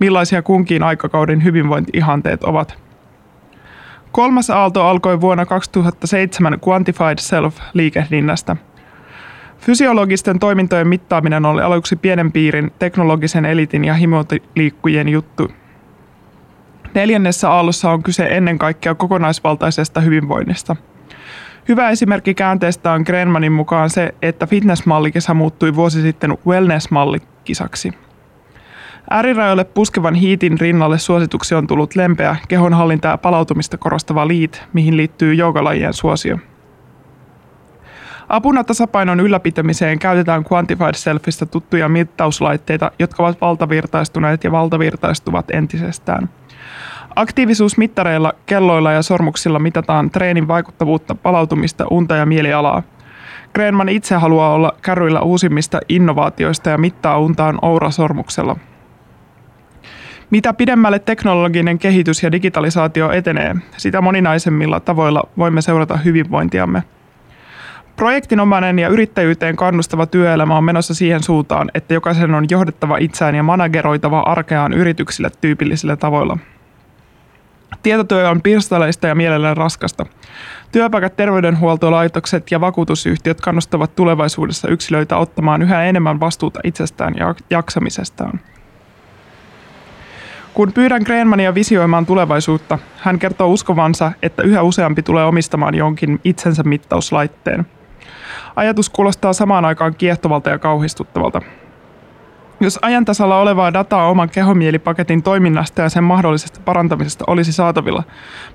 millaisia 0.00 0.42
kunkin 0.42 0.82
aikakauden 0.82 1.44
hyvinvointiihanteet 1.44 2.44
ovat. 2.44 2.78
Kolmas 4.12 4.50
aalto 4.50 4.86
alkoi 4.86 5.20
vuonna 5.20 5.46
2007 5.46 6.58
Quantified 6.68 7.18
Self-liikehdinnästä. 7.18 8.56
Fysiologisten 9.58 10.38
toimintojen 10.38 10.88
mittaaminen 10.88 11.46
oli 11.46 11.62
aluksi 11.62 11.96
pienen 11.96 12.32
piirin, 12.32 12.72
teknologisen 12.78 13.44
elitin 13.44 13.84
ja 13.84 13.94
himotiliikkujien 13.94 15.08
juttu. 15.08 15.50
Neljännessä 16.94 17.50
aallossa 17.50 17.90
on 17.90 18.02
kyse 18.02 18.26
ennen 18.30 18.58
kaikkea 18.58 18.94
kokonaisvaltaisesta 18.94 20.00
hyvinvoinnista– 20.00 20.76
Hyvä 21.68 21.90
esimerkki 21.90 22.34
käänteestä 22.34 22.92
on 22.92 23.02
Grenmanin 23.06 23.52
mukaan 23.52 23.90
se, 23.90 24.14
että 24.22 24.46
fitnessmallikisa 24.46 25.34
muuttui 25.34 25.74
vuosi 25.74 26.02
sitten 26.02 26.38
wellness-mallikisaksi. 26.46 27.92
Äärirajoille 29.10 29.64
puskevan 29.64 30.14
hiitin 30.14 30.60
rinnalle 30.60 30.98
suosituksi 30.98 31.54
on 31.54 31.66
tullut 31.66 31.96
lempeä, 31.96 32.36
kehonhallintaa 32.48 33.10
ja 33.10 33.18
palautumista 33.18 33.78
korostava 33.78 34.28
liit, 34.28 34.62
mihin 34.72 34.96
liittyy 34.96 35.34
joogalajien 35.34 35.92
suosio. 35.92 36.38
Apuna 38.28 38.64
tasapainon 38.64 39.20
ylläpitämiseen 39.20 39.98
käytetään 39.98 40.44
Quantified 40.52 40.94
Selfistä 40.94 41.46
tuttuja 41.46 41.88
mittauslaitteita, 41.88 42.90
jotka 42.98 43.22
ovat 43.22 43.40
valtavirtaistuneet 43.40 44.44
ja 44.44 44.52
valtavirtaistuvat 44.52 45.50
entisestään– 45.50 46.28
Aktiivisuusmittareilla, 47.16 48.32
kelloilla 48.46 48.92
ja 48.92 49.02
sormuksilla 49.02 49.58
mitataan 49.58 50.10
treenin 50.10 50.48
vaikuttavuutta, 50.48 51.14
palautumista, 51.14 51.84
unta 51.90 52.16
ja 52.16 52.26
mielialaa. 52.26 52.82
Greenman 53.54 53.88
itse 53.88 54.14
haluaa 54.14 54.54
olla 54.54 54.72
kärryillä 54.82 55.20
uusimmista 55.20 55.80
innovaatioista 55.88 56.70
ja 56.70 56.78
mittaa 56.78 57.18
untaan 57.18 57.58
Oura-sormuksella. 57.62 58.56
Mitä 60.30 60.52
pidemmälle 60.52 60.98
teknologinen 60.98 61.78
kehitys 61.78 62.22
ja 62.22 62.32
digitalisaatio 62.32 63.10
etenee, 63.10 63.54
sitä 63.76 64.00
moninaisemmilla 64.00 64.80
tavoilla 64.80 65.22
voimme 65.38 65.62
seurata 65.62 65.96
hyvinvointiamme. 65.96 66.82
Projektinomainen 67.96 68.78
ja 68.78 68.88
yrittäjyyteen 68.88 69.56
kannustava 69.56 70.06
työelämä 70.06 70.56
on 70.56 70.64
menossa 70.64 70.94
siihen 70.94 71.22
suuntaan, 71.22 71.70
että 71.74 71.94
jokaisen 71.94 72.34
on 72.34 72.44
johdettava 72.50 72.96
itseään 72.96 73.34
ja 73.34 73.42
manageroitava 73.42 74.20
arkeaan 74.20 74.72
yrityksille 74.72 75.30
tyypillisillä 75.40 75.96
tavoilla– 75.96 76.38
Tietotyö 77.82 78.30
on 78.30 78.42
pirstaleista 78.42 79.06
ja 79.06 79.14
mielellään 79.14 79.56
raskasta. 79.56 80.06
Työpaikat, 80.72 81.16
terveydenhuoltolaitokset 81.16 82.50
ja 82.50 82.60
vakuutusyhtiöt 82.60 83.40
kannustavat 83.40 83.94
tulevaisuudessa 83.96 84.68
yksilöitä 84.68 85.16
ottamaan 85.16 85.62
yhä 85.62 85.84
enemmän 85.84 86.20
vastuuta 86.20 86.60
itsestään 86.64 87.14
ja 87.16 87.34
jaksamisestaan. 87.50 88.40
Kun 90.54 90.72
pyydän 90.72 91.02
Greenmania 91.04 91.54
visioimaan 91.54 92.06
tulevaisuutta, 92.06 92.78
hän 92.98 93.18
kertoo 93.18 93.48
uskovansa, 93.48 94.12
että 94.22 94.42
yhä 94.42 94.62
useampi 94.62 95.02
tulee 95.02 95.24
omistamaan 95.24 95.74
jonkin 95.74 96.20
itsensä 96.24 96.62
mittauslaitteen. 96.62 97.66
Ajatus 98.56 98.90
kuulostaa 98.90 99.32
samaan 99.32 99.64
aikaan 99.64 99.94
kiehtovalta 99.94 100.50
ja 100.50 100.58
kauhistuttavalta. 100.58 101.42
Jos 102.62 102.78
ajantasalla 102.82 103.38
olevaa 103.38 103.72
dataa 103.72 104.08
oman 104.08 104.30
kehomielipaketin 104.30 105.22
toiminnasta 105.22 105.82
ja 105.82 105.88
sen 105.88 106.04
mahdollisesta 106.04 106.60
parantamisesta 106.64 107.24
olisi 107.26 107.52
saatavilla, 107.52 108.02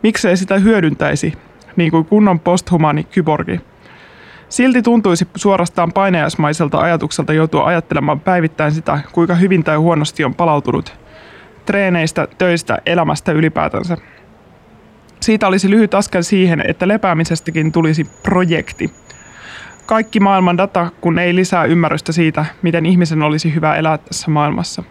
miksei 0.04 0.38
sitä 0.38 0.58
hyödyntäisi, 0.58 1.34
niin 1.76 1.92
kuin 1.92 2.06
kunnon 2.06 2.40
posthumaani 2.40 3.04
kyborgi? 3.04 3.62
Silti 4.50 4.82
tuntuisi 4.82 5.28
suorastaan 5.36 5.92
painajaismaiselta 5.94 6.78
ajatukselta 6.78 7.34
joutua 7.34 7.66
ajattelemaan 7.66 8.20
päivittäin 8.20 8.72
sitä, 8.72 9.00
kuinka 9.12 9.36
hyvin 9.36 9.64
tai 9.64 9.76
huonosti 9.76 10.24
on 10.24 10.36
palautunut 10.36 10.94
treeneistä, 11.66 12.28
töistä, 12.38 12.78
elämästä 12.86 13.32
ylipäätänsä. 13.32 13.98
Siitä 15.20 15.48
olisi 15.48 15.70
lyhyt 15.70 15.94
askel 15.94 16.22
siihen, 16.22 16.64
että 16.68 16.88
lepäämisestäkin 16.88 17.72
tulisi 17.72 18.10
projekti– 18.24 18.92
kaikki 19.88 20.20
maailman 20.20 20.58
data, 20.58 20.90
kun 21.02 21.20
ei 21.20 21.36
lisää 21.36 21.66
ymmärrystä 21.66 22.12
siitä, 22.12 22.46
miten 22.62 22.86
ihmisen 22.86 23.24
olisi 23.24 23.56
hyvä 23.56 23.76
elää 23.76 23.98
tässä 23.98 24.32
maailmassa. 24.32 24.84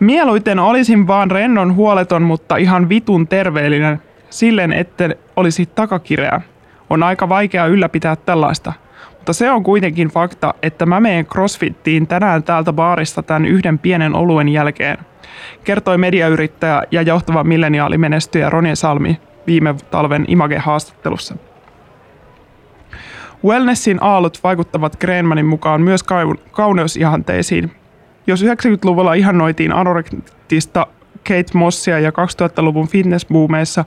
Mieluiten 0.00 0.58
olisin 0.58 1.06
vaan 1.06 1.30
rennon 1.30 1.74
huoleton, 1.74 2.22
mutta 2.22 2.56
ihan 2.56 2.88
vitun 2.88 3.28
terveellinen, 3.28 4.02
silleen 4.30 4.72
että 4.72 5.10
olisi 5.36 5.66
takakireä. 5.66 6.40
On 6.90 7.02
aika 7.02 7.28
vaikea 7.28 7.66
ylläpitää 7.66 8.16
tällaista. 8.16 8.72
Mutta 9.14 9.32
se 9.32 9.50
on 9.50 9.62
kuitenkin 9.62 10.08
fakta, 10.08 10.54
että 10.62 10.86
mä 10.86 11.00
menen 11.00 11.26
crossfittiin 11.26 12.06
tänään 12.06 12.42
täältä 12.42 12.72
baarista 12.72 13.22
tämän 13.22 13.46
yhden 13.46 13.78
pienen 13.78 14.14
oluen 14.14 14.48
jälkeen, 14.48 14.98
kertoi 15.64 15.98
mediayrittäjä 15.98 16.82
ja 16.90 17.02
johtava 17.02 17.44
milleniaalimenestyjä 17.44 18.50
Ronja 18.50 18.76
Salmi 18.76 19.20
viime 19.46 19.74
talven 19.90 20.24
Image-haastattelussa. 20.28 21.49
Wellnessin 23.44 23.98
aallot 24.00 24.40
vaikuttavat 24.44 24.96
Greenmanin 24.96 25.46
mukaan 25.46 25.80
myös 25.80 26.00
kauneusihanteisiin. 26.52 27.72
Jos 28.26 28.42
90-luvulla 28.42 29.14
ihannoitiin 29.14 29.72
anorektista 29.72 30.86
Kate 31.28 31.54
Mossia 31.54 31.98
ja 31.98 32.10
2000-luvun 32.10 32.88
fitnessboomeissa 32.88 33.84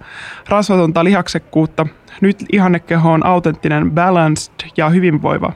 rasvatonta 0.49 1.03
lihaksekkuutta, 1.03 1.87
nyt 2.21 2.45
ihannekeho 2.51 3.11
on 3.11 3.25
autenttinen, 3.25 3.91
balanced 3.91 4.53
ja 4.77 4.89
hyvinvoiva. 4.89 5.53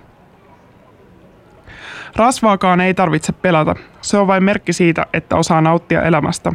Rasvaakaan 2.16 2.82
ei 2.82 2.94
tarvitse 2.94 3.34
pelata. 3.34 3.76
Se 4.02 4.18
on 4.18 4.28
vain 4.28 4.44
merkki 4.44 4.74
siitä, 4.74 5.06
että 5.14 5.36
osaa 5.36 5.62
nauttia 5.62 6.04
elämästä. 6.04 6.52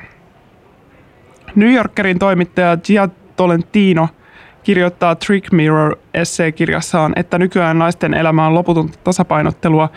New 1.55 1.73
Yorkerin 1.73 2.19
toimittaja 2.19 2.77
Gia 2.77 3.09
Tolentino– 3.37 4.09
kirjoittaa 4.65 5.15
Trick 5.15 5.53
Mirror 5.53 5.97
esseekirjassaan, 6.15 7.13
että 7.17 7.39
nykyään 7.39 7.79
naisten 7.79 8.15
elämä 8.15 8.47
on 8.47 8.55
loputonta 8.55 8.99
tasapainottelua. 9.05 9.89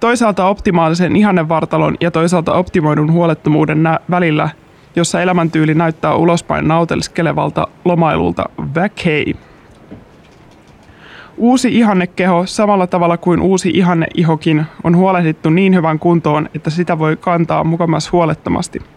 Toisaalta 0.00 0.48
optimaalisen 0.48 1.16
ihannevartalon 1.16 1.96
ja 2.00 2.10
toisaalta 2.10 2.52
optimoidun 2.52 3.12
huolettomuuden 3.12 3.82
nä- 3.82 4.00
välillä, 4.10 4.48
jossa 4.96 5.22
elämäntyyli 5.22 5.74
näyttää 5.74 6.14
ulospäin 6.14 6.68
nauteliskelevalta 6.68 7.68
lomailulta. 7.84 8.44
Väkei. 8.74 9.36
Uusi 11.36 11.78
ihannekeho, 11.78 12.46
samalla 12.46 12.86
tavalla 12.86 13.16
kuin 13.16 13.40
uusi 13.40 13.70
ihanneihokin, 13.74 14.66
on 14.84 14.96
huolehdittu 14.96 15.50
niin 15.50 15.74
hyvän 15.74 15.98
kuntoon, 15.98 16.48
että 16.54 16.70
sitä 16.70 16.98
voi 16.98 17.16
kantaa 17.16 17.64
mukamas 17.64 18.12
huolettomasti– 18.12 18.78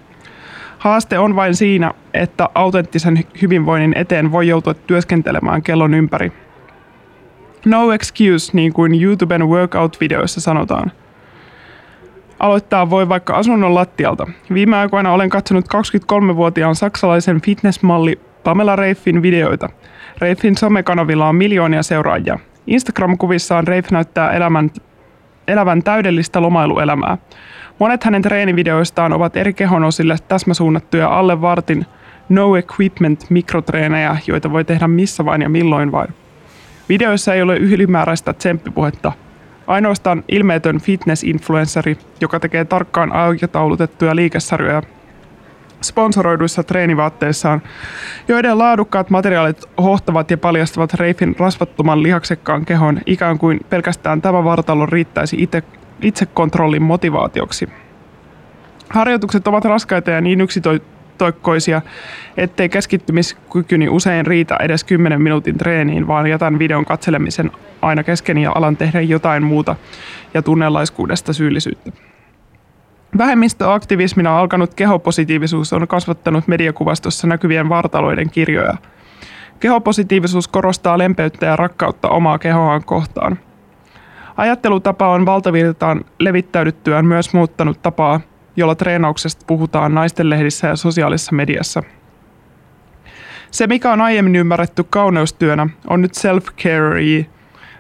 Haaste 0.86 1.20
on 1.20 1.36
vain 1.36 1.56
siinä, 1.56 1.92
että 2.14 2.50
autenttisen 2.56 3.20
hyvinvoinnin 3.42 3.98
eteen 3.98 4.32
voi 4.32 4.48
joutua 4.48 4.74
työskentelemään 4.74 5.64
kellon 5.64 5.94
ympäri. 5.94 6.32
No 7.66 7.92
excuse, 7.92 8.52
niin 8.54 8.74
kuin 8.74 9.04
YouTuben 9.04 9.48
workout-videoissa 9.48 10.42
sanotaan. 10.42 10.92
Aloittaa 12.40 12.90
voi 12.90 13.10
vaikka 13.10 13.34
asunnon 13.34 13.76
lattialta. 13.76 14.28
Viime 14.54 14.78
aikoina 14.78 15.14
olen 15.14 15.30
katsonut 15.30 15.66
23-vuotiaan 15.66 16.76
saksalaisen 16.76 17.42
fitnessmalli 17.42 18.20
Pamela 18.44 18.76
Reiffin 18.76 19.22
videoita. 19.22 19.70
Reiffin 20.18 20.58
somekanavilla 20.58 21.28
on 21.28 21.36
miljoonia 21.36 21.84
seuraajia. 21.84 22.40
Instagram-kuvissaan 22.68 23.68
Reiff 23.68 23.92
näyttää 23.92 24.32
elämän, 24.32 24.72
elävän 25.48 25.84
täydellistä 25.84 26.42
lomailuelämää. 26.42 27.18
Monet 27.80 28.04
hänen 28.04 28.22
treenivideoistaan 28.22 29.14
ovat 29.14 29.38
eri 29.38 29.54
kehonosille 29.54 30.16
täsmäsuunnattuja 30.28 31.08
alle 31.08 31.42
vartin 31.42 31.86
no 32.30 32.56
equipment 32.56 33.26
mikrotreenejä, 33.30 34.18
joita 34.28 34.52
voi 34.52 34.64
tehdä 34.64 34.88
missä 34.88 35.26
vain 35.26 35.42
ja 35.42 35.50
milloin 35.50 35.92
vain. 35.92 36.14
Videoissa 36.90 37.34
ei 37.34 37.42
ole 37.42 37.58
ylimääräistä 37.58 38.34
tsemppipuhetta. 38.34 39.12
Ainoastaan 39.68 40.24
ilmeetön 40.28 40.78
fitness-influenceri, 40.78 41.98
joka 42.22 42.40
tekee 42.40 42.66
tarkkaan 42.66 43.12
aikataulutettuja 43.12 44.16
liikesarjoja 44.16 44.82
sponsoroiduissa 45.82 46.64
treenivaatteissaan, 46.64 47.62
joiden 48.28 48.58
laadukkaat 48.58 49.10
materiaalit 49.10 49.66
hohtavat 49.78 50.32
ja 50.32 50.38
paljastavat 50.38 50.94
Reifin 50.94 51.36
rasvattoman 51.40 52.04
lihaksekkaan 52.04 52.66
kehon 52.66 53.00
ikään 53.06 53.38
kuin 53.38 53.60
pelkästään 53.70 54.22
tämä 54.22 54.44
vartalo 54.44 54.86
riittäisi 54.86 55.36
itse 55.40 55.64
itsekontrollin 56.06 56.84
motivaatioksi. 56.84 57.70
Harjoitukset 58.90 59.48
ovat 59.48 59.66
raskaita 59.66 60.12
ja 60.12 60.22
niin 60.22 60.40
toikkoisia, 61.18 61.82
ettei 62.38 62.70
keskittymiskykyni 62.70 63.90
usein 63.90 64.26
riitä 64.26 64.58
edes 64.62 64.84
10 64.84 65.22
minuutin 65.22 65.58
treeniin, 65.58 66.08
vaan 66.08 66.28
jätän 66.28 66.60
videon 66.60 66.86
katselemisen 66.86 67.52
aina 67.82 68.04
kesken 68.04 68.38
ja 68.38 68.52
alan 68.56 68.78
tehdä 68.78 69.02
jotain 69.02 69.44
muuta 69.44 69.76
ja 70.34 70.42
tunnelaiskuudesta 70.42 71.34
syyllisyyttä. 71.34 71.92
Vähemmistöaktivismina 73.18 74.40
alkanut 74.40 74.74
kehopositiivisuus 74.74 75.74
on 75.74 75.88
kasvattanut 75.88 76.48
mediakuvastossa 76.48 77.28
näkyvien 77.28 77.70
vartaloiden 77.70 78.30
kirjoja. 78.30 78.74
Kehopositiivisuus 79.60 80.48
korostaa 80.48 80.98
lempeyttä 80.98 81.46
ja 81.46 81.56
rakkautta 81.56 82.10
omaa 82.10 82.40
kehoaan 82.40 82.84
kohtaan. 82.84 83.40
Ajattelutapa 84.38 85.10
on 85.10 85.26
valtavirtaan 85.26 86.06
levittäydyttyään 86.20 87.06
myös 87.06 87.34
muuttanut 87.34 87.82
tapaa, 87.82 88.22
jolla 88.56 88.76
treenauksesta 88.76 89.46
puhutaan 89.48 89.96
naisten 89.96 90.30
lehdissä 90.30 90.68
ja 90.68 90.76
sosiaalisessa 90.76 91.36
mediassa. 91.36 91.84
Se, 93.52 93.68
mikä 93.68 93.92
on 93.92 94.02
aiemmin 94.02 94.36
ymmärretty 94.36 94.84
kauneustyönä, 94.84 95.68
on 95.88 96.02
nyt 96.02 96.12
self-care, 96.16 97.26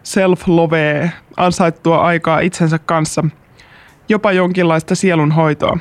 self-love, 0.04 1.12
ansaittua 1.38 2.02
aikaa 2.02 2.40
itsensä 2.40 2.80
kanssa– 2.80 3.24
jopa 4.10 4.32
jonkinlaista 4.32 4.96
sielunhoitoa. 4.96 5.78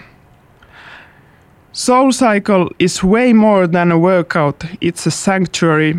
Soul 1.72 2.10
Cycle 2.10 2.66
is 2.78 3.04
way 3.04 3.32
more 3.32 3.68
than 3.68 3.92
a 3.92 3.98
workout, 3.98 4.64
it's 4.64 5.06
a 5.06 5.10
sanctuary. 5.10 5.96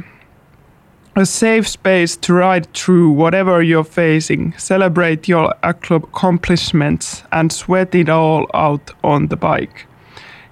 A 1.17 1.25
safe 1.25 1.65
space 1.65 2.17
to 2.17 2.33
ride 2.33 2.67
through 2.73 3.09
whatever 3.09 3.61
you're 3.63 3.89
facing, 3.89 4.53
celebrate 4.57 5.31
your 5.31 5.53
accomplishments, 5.61 7.23
and 7.31 7.51
sweat 7.51 7.95
it 7.95 8.09
all 8.09 8.47
out 8.53 8.91
on 9.01 9.29
the 9.29 9.37
bike. 9.37 9.85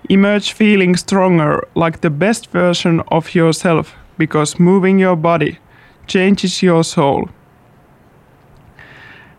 Emerge 0.09 0.53
feeling 0.53 0.95
stronger, 0.95 1.59
like 1.75 1.99
the 1.99 2.09
best 2.09 2.53
version 2.53 3.03
of 3.11 3.35
yourself, 3.35 3.93
because 4.17 4.59
moving 4.59 5.01
your 5.01 5.17
body 5.17 5.57
changes 6.07 6.63
your 6.63 6.83
soul. 6.83 7.25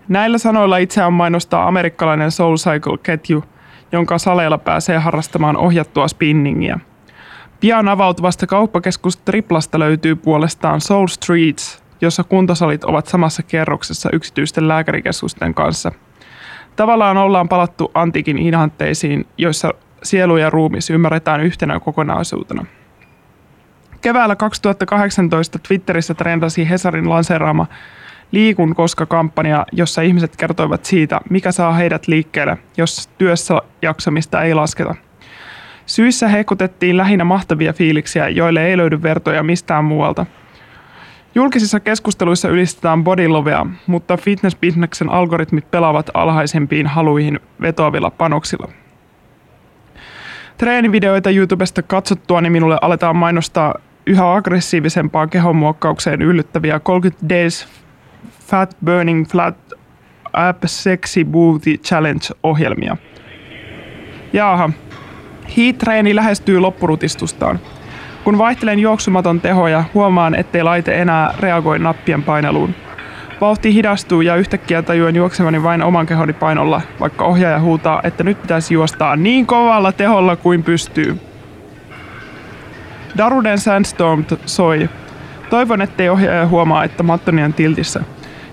Näillä 0.08 0.38
sanoilla 0.38 0.78
itseään 0.78 1.12
mainostaa 1.12 1.68
amerikkalainen 1.68 2.30
Soul 2.30 2.56
Cycle-ketju, 2.56 3.44
jonka 3.92 4.18
saleilla 4.18 4.58
pääsee 4.58 4.98
harrastamaan 4.98 5.56
ohjattua 5.56 6.08
spinningiä. 6.08 6.80
Pian 7.60 7.88
avautuvasta 7.88 8.46
kauppakeskus 8.46 9.16
Triplasta 9.16 9.78
löytyy 9.78 10.16
puolestaan 10.16 10.80
Soul 10.80 11.06
Streets, 11.06 11.82
jossa 12.00 12.24
kuntosalit 12.24 12.84
ovat 12.84 13.06
samassa 13.06 13.42
kerroksessa 13.42 14.08
yksityisten 14.12 14.68
lääkärikeskusten 14.68 15.54
kanssa. 15.54 15.92
Tavallaan 16.76 17.16
ollaan 17.16 17.48
palattu 17.48 17.90
antiikin 17.94 18.38
ihanteisiin, 18.38 19.26
joissa 19.38 19.74
sielu 20.02 20.36
ja 20.36 20.50
ruumis 20.50 20.90
ymmärretään 20.90 21.40
yhtenä 21.40 21.80
kokonaisuutena. 21.80 22.66
Keväällä 24.00 24.36
2018 24.36 25.58
Twitterissä 25.68 26.14
trendasi 26.14 26.68
Hesarin 26.70 27.08
lanseeraama 27.08 27.66
Liikun 28.32 28.74
koska-kampanja, 28.74 29.66
jossa 29.72 30.02
ihmiset 30.02 30.36
kertoivat 30.36 30.84
siitä, 30.84 31.20
mikä 31.30 31.52
saa 31.52 31.72
heidät 31.72 32.08
liikkeelle, 32.08 32.58
jos 32.76 33.08
työssä 33.18 33.54
jaksamista 33.82 34.42
ei 34.42 34.54
lasketa. 34.54 34.94
Syissä 35.86 36.28
hekutettiin 36.28 36.96
lähinnä 36.96 37.24
mahtavia 37.24 37.72
fiiliksiä, 37.72 38.28
joille 38.28 38.66
ei 38.66 38.76
löydy 38.76 39.02
vertoja 39.02 39.42
mistään 39.42 39.84
muualta. 39.84 40.26
Julkisissa 41.34 41.80
keskusteluissa 41.80 42.48
ylistetään 42.48 43.04
bodylovea, 43.04 43.66
mutta 43.86 44.16
fitnessbisneksen 44.16 45.10
algoritmit 45.10 45.70
pelaavat 45.70 46.10
alhaisempiin 46.14 46.86
haluihin 46.86 47.40
vetoavilla 47.60 48.10
panoksilla. 48.10 48.68
Treenivideoita 50.58 51.30
YouTubesta 51.30 51.82
katsottua, 51.82 52.40
niin 52.40 52.52
minulle 52.52 52.78
aletaan 52.80 53.16
mainostaa 53.16 53.74
yhä 54.06 54.34
aggressiivisempaan 54.34 55.30
kehonmuokkaukseen 55.30 56.22
yllyttäviä 56.22 56.80
30 56.80 57.28
Days 57.28 57.68
Fat 58.46 58.76
Burning 58.84 59.26
Flat 59.26 59.56
App 60.32 60.62
Sexy 60.66 61.24
Booty 61.24 61.76
Challenge-ohjelmia. 61.76 62.96
Jaaha, 64.32 64.70
Heat-treeni 65.56 66.14
lähestyy 66.14 66.60
loppurutistustaan. 66.60 67.58
Kun 68.24 68.38
vaihtelen 68.38 68.78
juoksumaton 68.78 69.40
tehoja, 69.40 69.84
huomaan, 69.94 70.34
ettei 70.34 70.62
laite 70.62 70.94
enää 70.94 71.34
reagoi 71.40 71.78
nappien 71.78 72.22
paineluun. 72.22 72.74
Vauhti 73.40 73.74
hidastuu 73.74 74.20
ja 74.20 74.36
yhtäkkiä 74.36 74.82
tajuan 74.82 75.16
juoksevani 75.16 75.62
vain 75.62 75.82
oman 75.82 76.06
kehoni 76.06 76.32
painolla, 76.32 76.80
vaikka 77.00 77.24
ohjaaja 77.24 77.60
huutaa, 77.60 78.00
että 78.04 78.24
nyt 78.24 78.42
pitäisi 78.42 78.74
juostaa 78.74 79.16
niin 79.16 79.46
kovalla 79.46 79.92
teholla 79.92 80.36
kuin 80.36 80.62
pystyy. 80.62 81.20
Daruden 83.18 83.58
Sandstorm 83.58 84.24
soi. 84.46 84.88
Toivon, 85.50 85.82
ettei 85.82 86.08
ohjaaja 86.08 86.46
huomaa, 86.46 86.84
että 86.84 87.02
mattoni 87.02 87.42
on 87.42 87.52
tiltissä. 87.52 88.00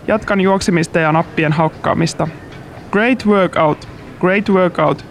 Jatkan 0.07 0.41
juoksemista 0.41 0.99
ja 0.99 1.11
nappien 1.11 1.51
haukkaamista. 1.51 2.27
Great 2.91 3.25
workout, 3.25 3.87
great 4.19 4.49
workout, 4.49 5.05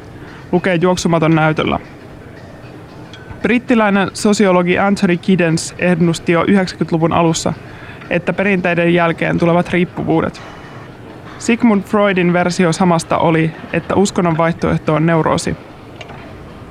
lukee 0.53 0.75
juoksumaton 0.75 1.35
näytöllä. 1.35 1.79
Brittiläinen 3.43 4.11
sosiologi 4.15 4.79
Anthony 4.79 5.17
Giddens 5.17 5.75
ennusti 5.79 6.33
jo 6.33 6.43
90-luvun 6.43 7.13
alussa, 7.13 7.53
että 8.11 8.33
perinteiden 8.33 8.95
jälkeen 8.95 9.39
tulevat 9.39 9.69
riippuvuudet. 9.69 10.43
Sigmund 11.39 11.83
Freudin 11.83 12.33
versio 12.33 12.73
samasta 12.73 13.19
oli, 13.19 13.51
että 13.73 13.95
uskonnon 13.95 14.37
vaihtoehto 14.37 14.95
on 14.95 15.07
neuroosi. 15.07 15.57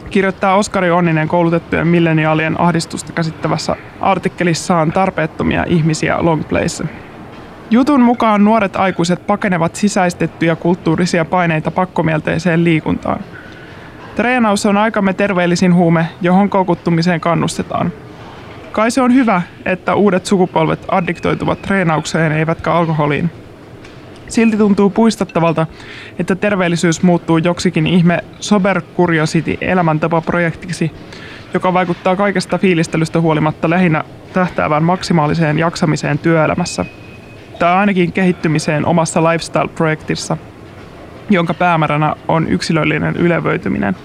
Kirjoittaa 0.10 0.56
Oskari 0.56 0.92
Onninen 0.92 1.28
koulutettujen 1.28 1.88
milleniaalien 1.88 2.62
ahdistusta 2.62 3.14
käsittävässä 3.14 3.76
artikkelissaan 4.02 4.92
tarpeettomia 4.92 5.66
ihmisiä 5.68 6.18
Longplayssa. 6.20 6.88
Jutun 7.72 8.02
mukaan 8.02 8.44
nuoret 8.44 8.76
aikuiset 8.76 9.28
pakenevat 9.28 9.76
sisäistettyjä 9.76 10.56
kulttuurisia 10.56 11.26
paineita 11.26 11.72
pakkomielteiseen 11.72 12.64
liikuntaan. 12.64 13.20
Treenaus 14.20 14.66
on 14.66 14.78
aikamme 14.78 15.14
terveellisin 15.14 15.76
huume, 15.76 16.08
johon 16.22 16.50
koukuttumiseen 16.50 17.22
kannustetaan. 17.22 17.92
Kai 18.72 18.92
se 18.92 19.02
on 19.02 19.14
hyvä, 19.14 19.42
että 19.66 19.96
uudet 19.96 20.26
sukupolvet 20.26 20.86
addiktoituvat 20.88 21.62
treenaukseen 21.62 22.32
eivätkä 22.32 22.74
alkoholiin. 22.74 23.30
Silti 24.28 24.58
tuntuu 24.58 24.90
puistattavalta, 24.90 25.68
että 26.20 26.36
terveellisyys 26.36 27.04
muuttuu 27.04 27.38
joksikin 27.38 27.88
ihme 27.88 28.20
Sober 28.40 28.82
Curiosity 28.98 29.58
elämäntapaprojektiksi, 29.62 30.92
joka 31.54 31.74
vaikuttaa 31.74 32.16
kaikesta 32.16 32.58
fiilistelystä 32.58 33.22
huolimatta 33.22 33.70
lähinnä 33.70 34.04
tähtäävän 34.34 34.84
maksimaaliseen 34.84 35.60
jaksamiseen 35.60 36.20
työelämässä– 36.20 36.86
tai 37.60 37.74
ainakin 37.74 38.12
kehittymiseen 38.12 38.86
omassa 38.86 39.24
lifestyle-projektissa, 39.24 40.38
jonka 41.30 41.54
päämääränä 41.54 42.16
on 42.28 42.48
yksilöllinen 42.48 43.16
ylevöityminen. 43.16 43.96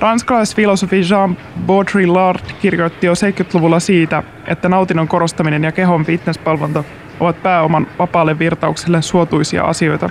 Ranskalaisfilosofi 0.00 1.00
Jean 1.10 1.36
Baudrillard 1.66 2.40
kirjoitti 2.62 3.06
jo 3.06 3.12
70-luvulla 3.12 3.80
siitä, 3.80 4.22
että 4.46 4.68
nautinnon 4.68 5.08
korostaminen 5.08 5.64
ja 5.64 5.72
kehon 5.72 6.04
fitnesspalvonta 6.04 6.84
ovat 7.20 7.42
pääoman 7.42 7.86
vapaalle 7.98 8.38
virtaukselle 8.38 9.02
suotuisia 9.02 9.64
asioita. 9.64 10.10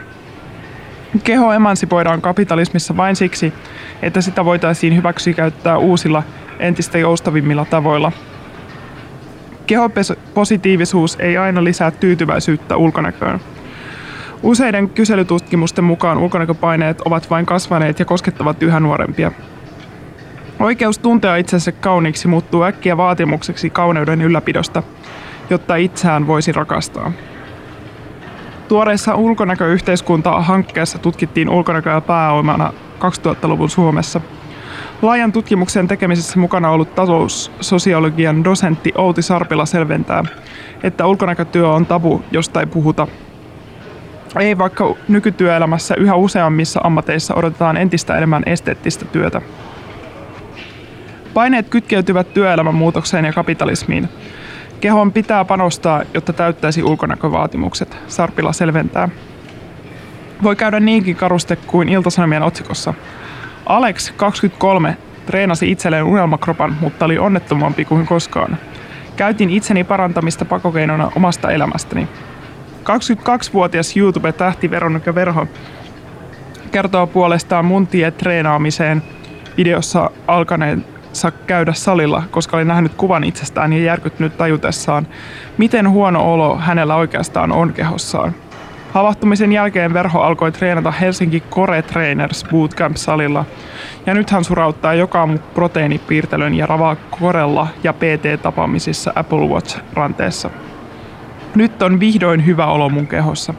Keho 1.23 1.53
emansipoidaan 1.53 2.21
kapitalismissa 2.21 2.97
vain 2.97 3.15
siksi, 3.15 3.53
että 4.01 4.21
sitä 4.21 4.45
voitaisiin 4.45 4.95
hyväksi 4.95 5.33
käyttää 5.33 5.77
uusilla, 5.77 6.23
entistä 6.59 6.97
joustavimmilla 6.97 7.65
tavoilla– 7.65 8.11
Kehopositiivisuus 9.71 11.17
ei 11.19 11.37
aina 11.37 11.63
lisää 11.63 11.91
tyytyväisyyttä 11.91 12.77
ulkonäköön. 12.77 13.39
Useiden 14.43 14.89
kyselytutkimusten 14.89 15.83
mukaan 15.83 16.17
ulkonäköpaineet 16.17 17.01
ovat 17.01 17.29
vain 17.29 17.45
kasvaneet 17.45 17.99
ja 17.99 18.05
koskettavat 18.05 18.63
yhä 18.63 18.79
nuorempia. 18.79 19.31
Oikeus 20.59 20.99
tuntea 20.99 21.35
itsensä 21.35 21.71
kauniiksi 21.71 22.27
muuttuu 22.27 22.63
äkkiä 22.63 22.97
vaatimukseksi 22.97 23.69
kauneuden 23.69 24.21
ylläpidosta, 24.21 24.83
jotta 25.49 25.75
itseään 25.75 26.27
voisi 26.27 26.51
rakastaa. 26.51 27.11
Tuoreessa 28.67 29.15
ulkonäköyhteiskunta-hankkeessa 29.15 30.97
tutkittiin 30.97 31.49
ulkonäköä 31.49 32.01
pääomana 32.01 32.73
2000-luvun 32.99 33.69
Suomessa– 33.69 34.21
Laajan 35.01 35.31
tutkimuksen 35.31 35.87
tekemisessä 35.87 36.39
mukana 36.39 36.69
ollut 36.69 36.95
taloussosiologian 36.95 38.43
dosentti 38.43 38.91
Outi 38.95 39.21
Sarpila 39.21 39.65
selventää, 39.65 40.23
että 40.83 41.07
ulkonäkötyö 41.07 41.69
on 41.69 41.85
tabu, 41.85 42.21
josta 42.31 42.59
ei 42.59 42.65
puhuta. 42.65 43.07
Ei 44.39 44.57
vaikka 44.57 44.95
nykytyöelämässä 45.07 45.95
yhä 45.95 46.15
useammissa 46.15 46.79
ammateissa 46.83 47.35
odotetaan 47.35 47.77
entistä 47.77 48.17
enemmän 48.17 48.43
esteettistä 48.45 49.05
työtä. 49.05 49.41
Paineet 51.33 51.69
kytkeytyvät 51.69 52.33
työelämän 52.33 52.75
muutokseen 52.75 53.25
ja 53.25 53.33
kapitalismiin. 53.33 54.09
Kehon 54.81 55.11
pitää 55.11 55.45
panostaa, 55.45 56.03
jotta 56.13 56.33
täyttäisi 56.33 56.83
ulkonäkövaatimukset, 56.83 57.97
Sarpila 58.07 58.53
selventää. 58.53 59.09
Voi 60.43 60.55
käydä 60.55 60.79
niinkin 60.79 61.15
karuste 61.15 61.55
kuin 61.55 61.89
Iltasanomien 61.89 62.43
otsikossa– 62.43 62.93
Alex 63.65 64.11
23 64.17 64.97
Treenasi 65.25 65.71
itselleen 65.71 66.03
unelmakropan, 66.03 66.77
mutta 66.81 67.05
oli 67.05 67.17
onnettomampi 67.17 67.85
kuin 67.85 68.05
koskaan. 68.05 68.57
Käytin 69.15 69.49
itseni 69.49 69.83
parantamista 69.83 70.45
pakokeinona 70.45 71.11
omasta 71.15 71.51
elämästäni. 71.51 72.07
22-vuotias 72.83 73.97
YouTube-tähti 73.97 74.71
Veronika 74.71 75.15
Verho 75.15 75.47
kertoo 76.71 77.07
puolestaan 77.07 77.65
mun 77.65 77.87
tie 77.87 78.11
treenaamiseen 78.11 79.03
videossa 79.57 80.09
alkaneensa 80.27 81.31
käydä 81.47 81.73
salilla, 81.73 82.23
koska 82.31 82.57
oli 82.57 82.65
nähnyt 82.65 82.93
kuvan 82.93 83.23
itsestään 83.23 83.73
ja 83.73 83.83
järkyttynyt 83.83 84.37
tajutessaan, 84.37 85.07
miten 85.57 85.89
huono 85.89 86.33
olo 86.33 86.57
hänellä 86.57 86.95
oikeastaan 86.95 87.51
on 87.51 87.73
kehossaan. 87.73 88.35
Havahtumisen 88.93 89.51
jälkeen 89.51 89.93
Verho 89.93 90.21
alkoi 90.21 90.51
treenata 90.51 90.91
Helsinki 90.91 91.43
Core 91.51 91.81
Trainers 91.81 92.45
Bootcamp-salilla, 92.51 93.45
ja 94.05 94.13
nyt 94.13 94.29
hän 94.29 94.43
surauttaa 94.43 94.93
joka 94.93 95.29
proteiinipiirtelön 95.53 96.53
ja 96.53 96.65
ravaa 96.65 96.95
korella 96.95 97.67
ja 97.83 97.93
PT-tapaamisissa 97.93 99.13
Apple 99.15 99.47
Watch-ranteessa. 99.47 100.49
Nyt 101.55 101.81
on 101.81 101.99
vihdoin 101.99 102.45
hyvä 102.45 102.65
olo 102.65 102.89
mun 102.89 103.07
kehossa. 103.07 103.53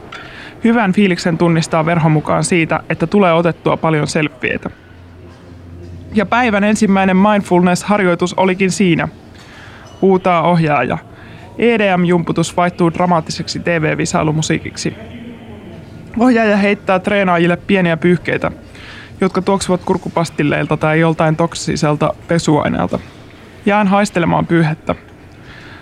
Hyvän 0.63 0.93
fiiliksen 0.93 1.37
tunnistaa 1.37 1.85
Verho 1.85 2.09
mukaan 2.09 2.43
siitä, 2.43 2.79
että 2.89 3.07
tulee 3.07 3.33
otettua 3.33 3.77
paljon 3.77 4.07
selfieitä. 4.07 4.69
Ja 6.13 6.25
päivän 6.25 6.63
ensimmäinen 6.63 7.17
mindfulness-harjoitus 7.17 8.33
olikin 8.37 8.71
siinä. 8.71 9.07
Huutaa 10.01 10.41
ohjaaja. 10.41 10.97
EDM-jumputus 11.57 12.57
vaihtuu 12.57 12.93
dramaattiseksi 12.93 13.59
TV-visailumusiikiksi. 13.59 14.95
Ohjaaja 16.19 16.57
heittää 16.57 16.99
treenaajille 16.99 17.57
pieniä 17.57 17.97
pyyhkeitä, 17.97 18.51
jotka 19.21 19.41
tuoksuvat 19.41 19.81
kurkupastilleilta 19.85 20.77
tai 20.77 20.99
joltain 20.99 21.35
toksiselta 21.35 22.13
pesuaineelta. 22.27 22.99
Jään 23.65 23.87
haistelemaan 23.87 24.45
pyyhettä. 24.45 24.95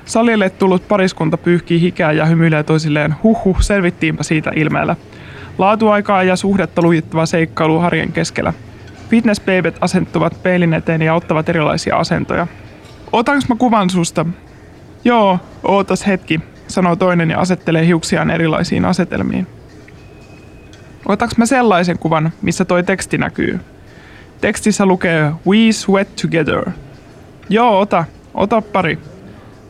Salille 0.06 0.50
tullut 0.50 0.88
pariskunta 0.88 1.38
pyyhkii 1.38 1.82
hikeä 1.82 2.12
ja 2.12 2.26
hymyilee 2.26 2.64
toisilleen, 2.64 3.16
huhhuh, 3.24 3.62
selvittiinpä 3.62 4.24
siitä 4.24 4.52
ilmeellä. 4.56 4.96
Laatuaikaa 5.58 6.24
ja 6.24 6.36
suhdetta 6.36 6.82
lujittava 6.82 7.26
seikkailu 7.26 7.80
harjen 7.80 8.12
keskellä. 8.12 8.54
Fitnessbabet 9.10 9.78
asettuvat 9.82 10.44
peilin 10.44 10.74
eteen 10.74 11.02
ja 11.02 11.14
ottavat 11.14 11.50
erilaisia 11.50 11.98
asentoja. 11.98 12.48
Otanko 13.12 13.46
mä 13.50 13.56
kuvan 13.56 13.90
susta? 13.90 14.26
Joo, 15.04 15.40
ootas 15.64 16.08
hetki, 16.08 16.40
sanoo 16.68 16.96
toinen 16.96 17.30
ja 17.30 17.40
asettelee 17.40 17.86
hiuksiaan 17.86 18.32
erilaisiin 18.32 18.86
asetelmiin. 18.86 19.48
Otaks 21.06 21.38
mä 21.38 21.46
sellaisen 21.46 22.00
kuvan, 22.00 22.32
missä 22.42 22.66
toi 22.66 22.84
teksti 22.84 23.18
näkyy? 23.18 23.60
Tekstissä 24.42 24.86
lukee 24.86 25.32
We 25.48 25.72
sweat 25.72 26.08
together. 26.22 26.72
Joo, 27.50 27.80
ota. 27.80 28.06
Ota 28.34 28.62
pari. 28.62 29.00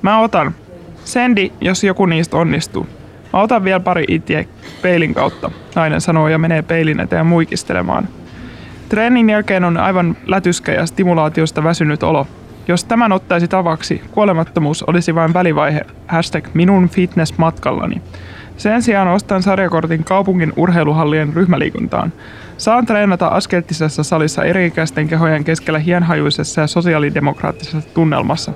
Mä 0.02 0.20
otan. 0.20 0.56
Sendi, 1.04 1.52
jos 1.62 1.84
joku 1.84 2.06
niistä 2.06 2.38
onnistuu. 2.38 2.88
Mä 3.34 3.42
otan 3.42 3.64
vielä 3.64 3.80
pari 3.80 4.06
itse 4.08 4.48
peilin 4.82 5.14
kautta, 5.14 5.52
nainen 5.76 6.02
sanoo 6.02 6.28
ja 6.28 6.38
menee 6.38 6.62
peilin 6.62 7.00
eteen 7.00 7.26
muikistelemaan. 7.26 8.08
Treenin 8.90 9.30
jälkeen 9.30 9.64
on 9.64 9.78
aivan 9.78 10.18
lätyskä 10.26 10.72
ja 10.72 10.86
stimulaatiosta 10.86 11.64
väsynyt 11.64 12.04
olo. 12.04 12.28
Jos 12.68 12.84
tämän 12.84 13.12
ottaisi 13.12 13.48
tavaksi, 13.48 14.02
kuolemattomuus 14.12 14.84
olisi 14.84 15.16
vain 15.16 15.34
välivaihe. 15.34 15.82
Hashtag 16.08 16.48
minun 16.54 16.90
fitness 16.90 17.38
matkallani. 17.38 18.02
Sen 18.58 18.82
sijaan 18.82 19.08
ostan 19.08 19.44
sarjakortin 19.44 20.04
kaupungin 20.04 20.54
urheiluhallien 20.56 21.34
ryhmäliikuntaan. 21.34 22.14
Saan 22.58 22.86
treenata 22.86 23.28
askeltisessa 23.28 24.04
salissa 24.04 24.44
eri-ikäisten 24.44 25.08
kehojen 25.08 25.44
keskellä 25.44 25.80
hienhajuisessa 25.80 26.62
ja 26.62 26.68
sosiaalidemokraattisessa 26.68 27.90
tunnelmassa. 27.94 28.52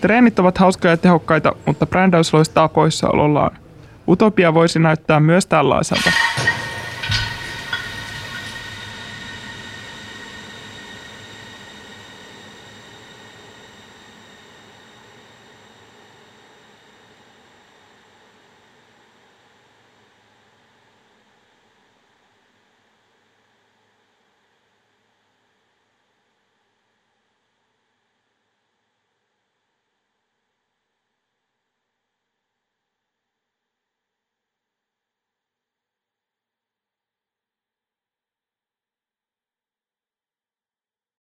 Treenit 0.00 0.38
ovat 0.38 0.58
hauskoja 0.58 0.92
ja 0.92 0.96
tehokkaita, 0.96 1.52
mutta 1.66 1.86
brändäys 1.86 2.34
loistaa 2.34 2.68
poissaolollaan. 2.68 3.58
Utopia 4.08 4.54
voisi 4.54 4.78
näyttää 4.78 5.20
myös 5.20 5.46
tällaiselta. 5.46 6.12